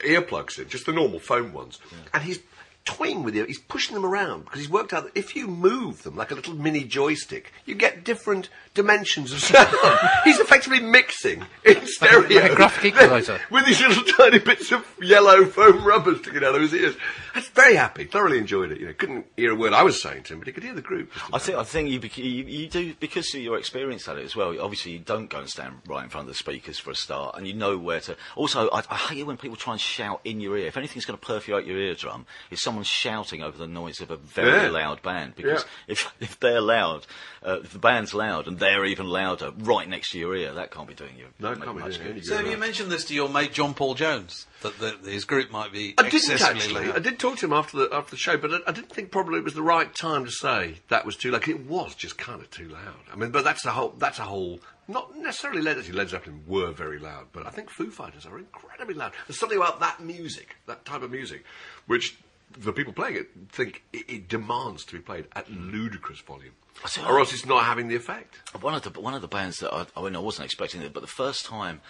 [0.00, 1.78] earplugs in, just the normal foam ones,
[2.12, 2.40] and he's
[2.84, 3.44] toying with you.
[3.44, 6.34] He's pushing them around because he's worked out that if you move them like a
[6.34, 9.68] little mini joystick, you get different dimensions of sound.
[10.24, 13.40] he's effectively mixing in stereo Like a graphic equalizer.
[13.50, 16.94] with these little tiny bits of yellow foam rubber sticking out of his ears.
[17.34, 18.80] I was very happy, thoroughly enjoyed it.
[18.80, 20.74] You know, couldn't hear a word I was saying to him, but he could hear
[20.74, 21.10] the group.
[21.32, 24.24] I think I think you, bec- you you do because of your experience at it
[24.24, 24.58] as well.
[24.60, 27.36] Obviously, you don't go and stand right in front of the speakers for a start,
[27.36, 28.16] and you know where to.
[28.36, 30.66] Also, I, I hate it when people try and shout in your ear.
[30.66, 34.16] If anything's going to perforate your eardrum, it's someone shouting over the noise of a
[34.16, 34.68] very Yeah.
[34.70, 35.34] loud band.
[35.36, 35.68] Because Yeah.
[35.92, 37.06] if if they're loud,
[37.46, 40.70] uh, if the band's loud and they're even louder right next to your ear, that
[40.70, 42.24] can't be doing you No, can't be much doing good.
[42.26, 45.50] So have you mentioned this to your mate John Paul Jones that, that his group
[45.50, 46.86] might be I didn't actually.
[46.86, 46.96] loud?
[46.96, 49.10] I did talk to him after the after the show, but I, I didn't think
[49.10, 51.42] probably it was the right time to say that was too loud.
[51.42, 52.94] 'cause It was just kind of too loud.
[53.12, 53.90] I mean, but that's a whole.
[53.98, 54.60] That's a whole.
[54.88, 55.96] Not necessarily Led Zeppelin.
[55.96, 59.12] Led Zeppelin were very loud, but I think Foo Fighters are incredibly loud.
[59.28, 61.44] There's something about that music, that type of music,
[61.86, 62.16] which
[62.58, 66.52] the people playing it think it, it demands to be played at ludicrous volume,
[66.86, 67.02] see.
[67.02, 68.36] or else it's not having the effect.
[68.60, 70.92] One of the one of the bands that I, I mean I wasn't expecting it,
[70.92, 71.80] but the first time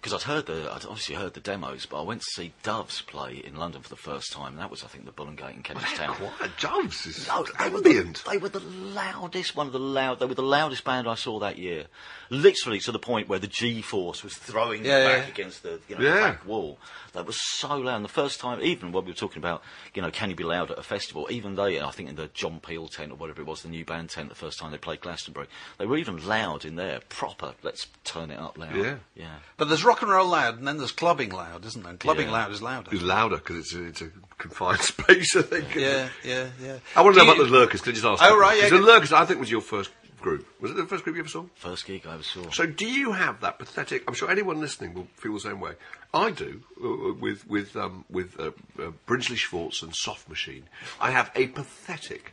[0.00, 3.02] because I'd heard the I'd obviously heard the demos, but I went to see Doves
[3.02, 4.52] play in London for the first time.
[4.52, 6.14] And that was I think the Bull and Gate in Kentish Town.
[6.14, 6.32] What?
[6.58, 10.18] Doves is No, they were, the, they were the loudest, one of the loud.
[10.20, 11.86] They were the loudest band I saw that year,
[12.30, 15.32] literally to the point where the G-force was throwing Yeah, them back yeah.
[15.32, 16.14] against the you know, Yeah.
[16.14, 16.78] the back wall.
[17.12, 17.96] That was so loud.
[17.96, 19.62] And the first time, even when we were talking about,
[19.94, 21.26] you know, can you be loud at a festival?
[21.28, 23.84] Even they, I think in the John Peel tent or whatever it was, the new
[23.84, 25.48] band tent, the first time they played Glastonbury,
[25.78, 27.54] they were even loud in there, proper.
[27.62, 28.76] Let's turn it up loud.
[28.76, 28.96] Yeah.
[29.16, 29.36] yeah.
[29.56, 31.90] But there's rock and roll loud, and then there's clubbing loud, isn't there?
[31.90, 32.32] And clubbing Yeah.
[32.32, 32.90] loud is louder.
[32.92, 35.74] It's louder because it's a, it's a confined space, I think.
[35.74, 36.78] Yeah, yeah, yeah.
[36.96, 37.80] I want to Do know you- about the Lurkers.
[37.80, 38.22] Could I just ask?
[38.24, 38.78] Oh, right, yeah, the.
[38.78, 40.46] Lurkers, I think, was your first group.
[40.60, 41.44] Was it the first group you ever saw?
[41.54, 42.50] First gig I ever saw.
[42.50, 44.04] So, do you have that pathetic?
[44.06, 45.72] I'm sure anyone listening will feel the same way.
[46.12, 50.64] I do uh, with with um, with uh, uh, Brinsley Schwarz and Soft Machine.
[51.00, 52.32] I have a pathetic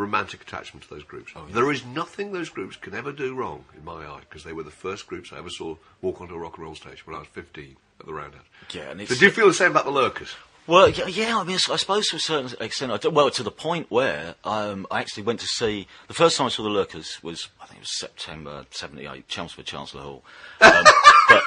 [0.00, 1.32] romantic attachment to those groups.
[1.50, 4.62] There is nothing those groups can ever do wrong in my eye because they were
[4.62, 7.20] the first groups I ever saw walk onto a rock and roll stage when I
[7.20, 8.44] was 15 at the Roundhouse.
[8.72, 10.34] Yeah, and it's- do you feel the same about the Lurkers?
[10.66, 13.50] Well, yeah, yeah, I mean, I suppose to a certain extent, I well, to the
[13.50, 17.18] point where um, I actually went to see the first time I saw the Lurkers
[17.22, 20.22] was I think it was September '78, Chelmsford Chancellor Hall.
[20.60, 20.84] Um,
[21.28, 21.42] but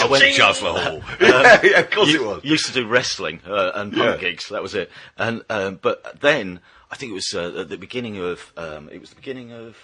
[0.00, 1.02] I went- Chancellor Hall.
[1.20, 2.44] yeah, yeah, of course u- it was.
[2.44, 4.28] Used to do wrestling uh, and punk Yeah.
[4.30, 4.48] gigs.
[4.48, 4.90] That was it.
[5.18, 6.60] And um, but then
[6.90, 9.76] I think it was uh, at the beginning of um, it was the beginning of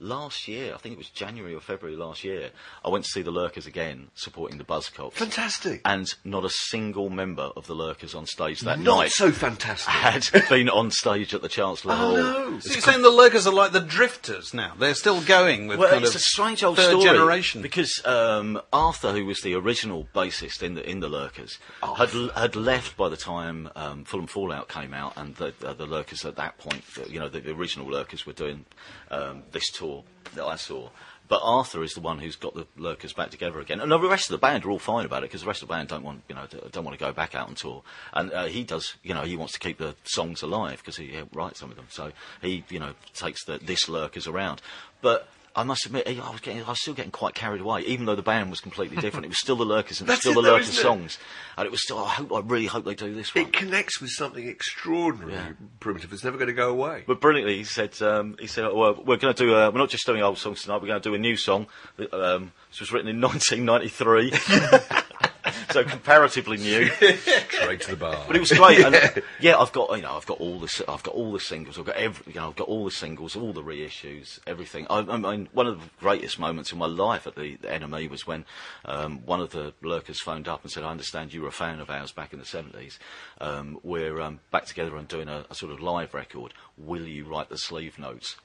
[0.00, 2.50] last year, I think it was January or February last year,
[2.84, 5.12] I went to see the Lurkers again, supporting the Buzzcocks.
[5.12, 5.82] Fantastic.
[5.84, 9.92] And not a single member of the Lurkers on stage that Not night so fantastic.
[9.92, 12.16] had been on stage at the Chancellor Hall.
[12.16, 12.60] Oh, no.
[12.60, 14.74] So you're saying the Lurkers are like the Drifters now?
[14.78, 17.62] They're still going with Well, kind it's of a strange old third story generation.
[17.62, 22.56] because um, Arthur, who was the original bassist in the in the Lurkers, had had
[22.56, 26.36] left by the time um, Fulham Fallout came out, and the uh, the Lurkers at
[26.36, 28.64] that point, the- you know, the, the original Lurkers were doing
[29.10, 30.04] um, this tour
[30.34, 30.88] that I saw.
[31.30, 34.28] But Arthur is the one who's got the Lurkers back together again, and the rest
[34.28, 36.02] of the band are all fine about it because the rest of the band don't
[36.02, 37.84] want, you know, don't want to go back out on tour.
[38.12, 41.12] And uh, he does, you know, he wants to keep the songs alive because he
[41.12, 41.86] helped write some of them.
[41.88, 42.10] So
[42.42, 44.60] he, you know, takes the, this Lurkers around.
[45.02, 48.06] But I must admit, I was getting, I was still getting quite carried away, even
[48.06, 49.26] though the band was completely different.
[49.26, 51.18] it was still the Lurkers and still it the though, Lurkers songs,
[51.58, 51.98] and it was still.
[51.98, 53.46] I hope, I really hope they do this one.
[53.46, 55.52] It connects with something extraordinary, Yeah.
[55.80, 56.12] primitive.
[56.12, 57.02] It's never going to go away.
[57.06, 59.90] But brilliantly, he said, um, he said, well, we're going to do, a, we're not
[59.90, 61.66] just doing old songs tonight, we're going to do a new song.
[61.96, 64.32] That, um, this was written in 1993.
[65.70, 66.86] so comparatively new.
[66.88, 68.24] Straight to the bar.
[68.26, 68.80] But it was great.
[68.80, 71.78] And, yeah, I've got you know I've got all the I've got all the singles.
[71.78, 74.86] I've got every you know I've got all the singles, all the reissues, everything.
[74.90, 78.10] I, I mean, one of the greatest moments in my life at the, the NME
[78.10, 78.44] was when
[78.84, 81.80] um, one of the lurkers phoned up and said, "I understand you were a fan
[81.80, 82.98] of ours back in the seventies.
[83.40, 86.54] Um, we're um, back together and doing a, a sort of live record.
[86.76, 88.36] Will you write the sleeve notes?"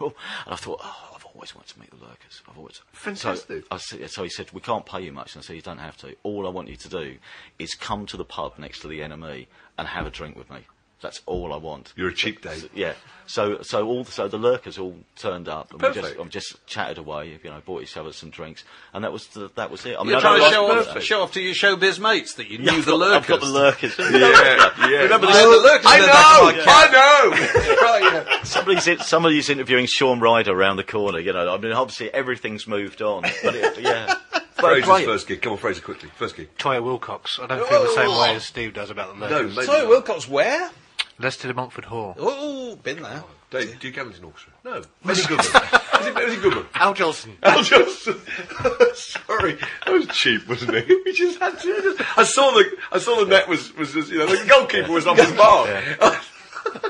[0.00, 0.12] and
[0.46, 2.42] I thought, oh, always wanted to meet the lurkers.
[2.48, 3.62] I've always Fantastic.
[3.62, 5.34] So, I said, so he said, we can't pay you much.
[5.34, 6.16] And I said, you don't have to.
[6.22, 7.16] All I want you to do
[7.58, 9.46] is come to the pub next to the NME
[9.78, 10.60] and have a drink with me.
[11.00, 11.92] That's all I want.
[11.96, 12.58] You're a cheap date.
[12.60, 12.94] So- yeah.
[13.26, 16.20] So, so all, so the lurkers all turned up, and we just, Perfect.
[16.20, 17.38] um, just chatted away.
[17.42, 19.96] You know, bought each other some drinks, and that was the, that was it.
[19.98, 22.48] I mean, You're I trying to show off, show off to your showbiz mates that
[22.50, 23.22] you Yeah, knew I've the got, lurkers.
[23.22, 23.98] I've got the lurkers.
[23.98, 24.96] Yeah, yeah.
[25.04, 25.42] Remember I this?
[25.42, 25.86] the lurkers.
[25.86, 26.90] I in the back of my know, cab.
[26.90, 28.10] I know.
[28.20, 28.42] right, yeah.
[28.44, 31.18] Somebody's, in, somebody's interviewing Shaun Ryder around the corner.
[31.18, 34.16] You know, I mean, obviously everything's moved on, but it, yeah.
[34.56, 35.04] But Fraser's great.
[35.06, 35.42] first gig.
[35.42, 36.10] Come on, Fraser, quickly.
[36.16, 36.48] First gig.
[36.58, 37.42] Toyah Willcox.
[37.42, 39.56] I don't feel the same way as Steve does about the No, Lurkers.
[39.56, 40.04] maybe Sorry, not.
[40.04, 40.70] Willcox, where?
[41.18, 42.16] Leicester de Montfort Hall.
[42.18, 43.22] Oh, been there.
[43.24, 44.52] Oh, Dave, do you gamble in Orchestra?
[44.64, 44.82] No.
[45.04, 45.38] Benny Goodman.
[45.38, 46.66] was, it, was it Goodman?
[46.74, 47.36] Al Jolson.
[47.42, 48.20] Al Johnson.
[48.94, 50.88] Sorry, that was cheap, wasn't it?
[51.04, 52.04] We just had to.
[52.16, 52.64] I saw the.
[52.90, 55.68] I saw the net was was just, you know the goalkeeper was off his bar.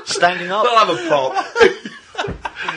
[0.05, 0.65] Standing up.
[0.67, 1.45] I'll have a pop.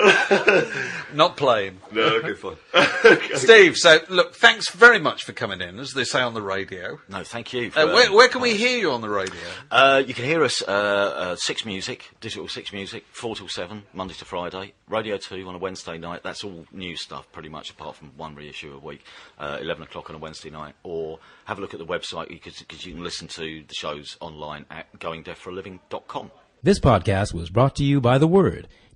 [1.14, 1.80] Not playing.
[1.92, 2.56] no, okay, fine.
[3.36, 6.98] Steve, so look, thanks very much for coming in, as they say on the radio.
[7.08, 7.70] No, thank you.
[7.70, 9.34] For, Uh, where, um, where can we hear you on the radio?
[9.70, 13.82] Uh, you can hear us uh, uh, Six Music, Digital Six Music, 4 till 7,
[13.92, 14.72] Monday to Friday.
[14.88, 16.22] Radio 2 on a Wednesday night.
[16.22, 19.04] That's all new stuff, pretty much, apart from one reissue a week.
[19.38, 20.74] Uh, 11 o'clock on a Wednesday night.
[20.82, 24.64] Or have a look at the website, because you can listen to the shows online
[24.70, 26.30] at goingdeafforaliving.com.
[26.62, 28.68] This podcast was brought to you by The Word.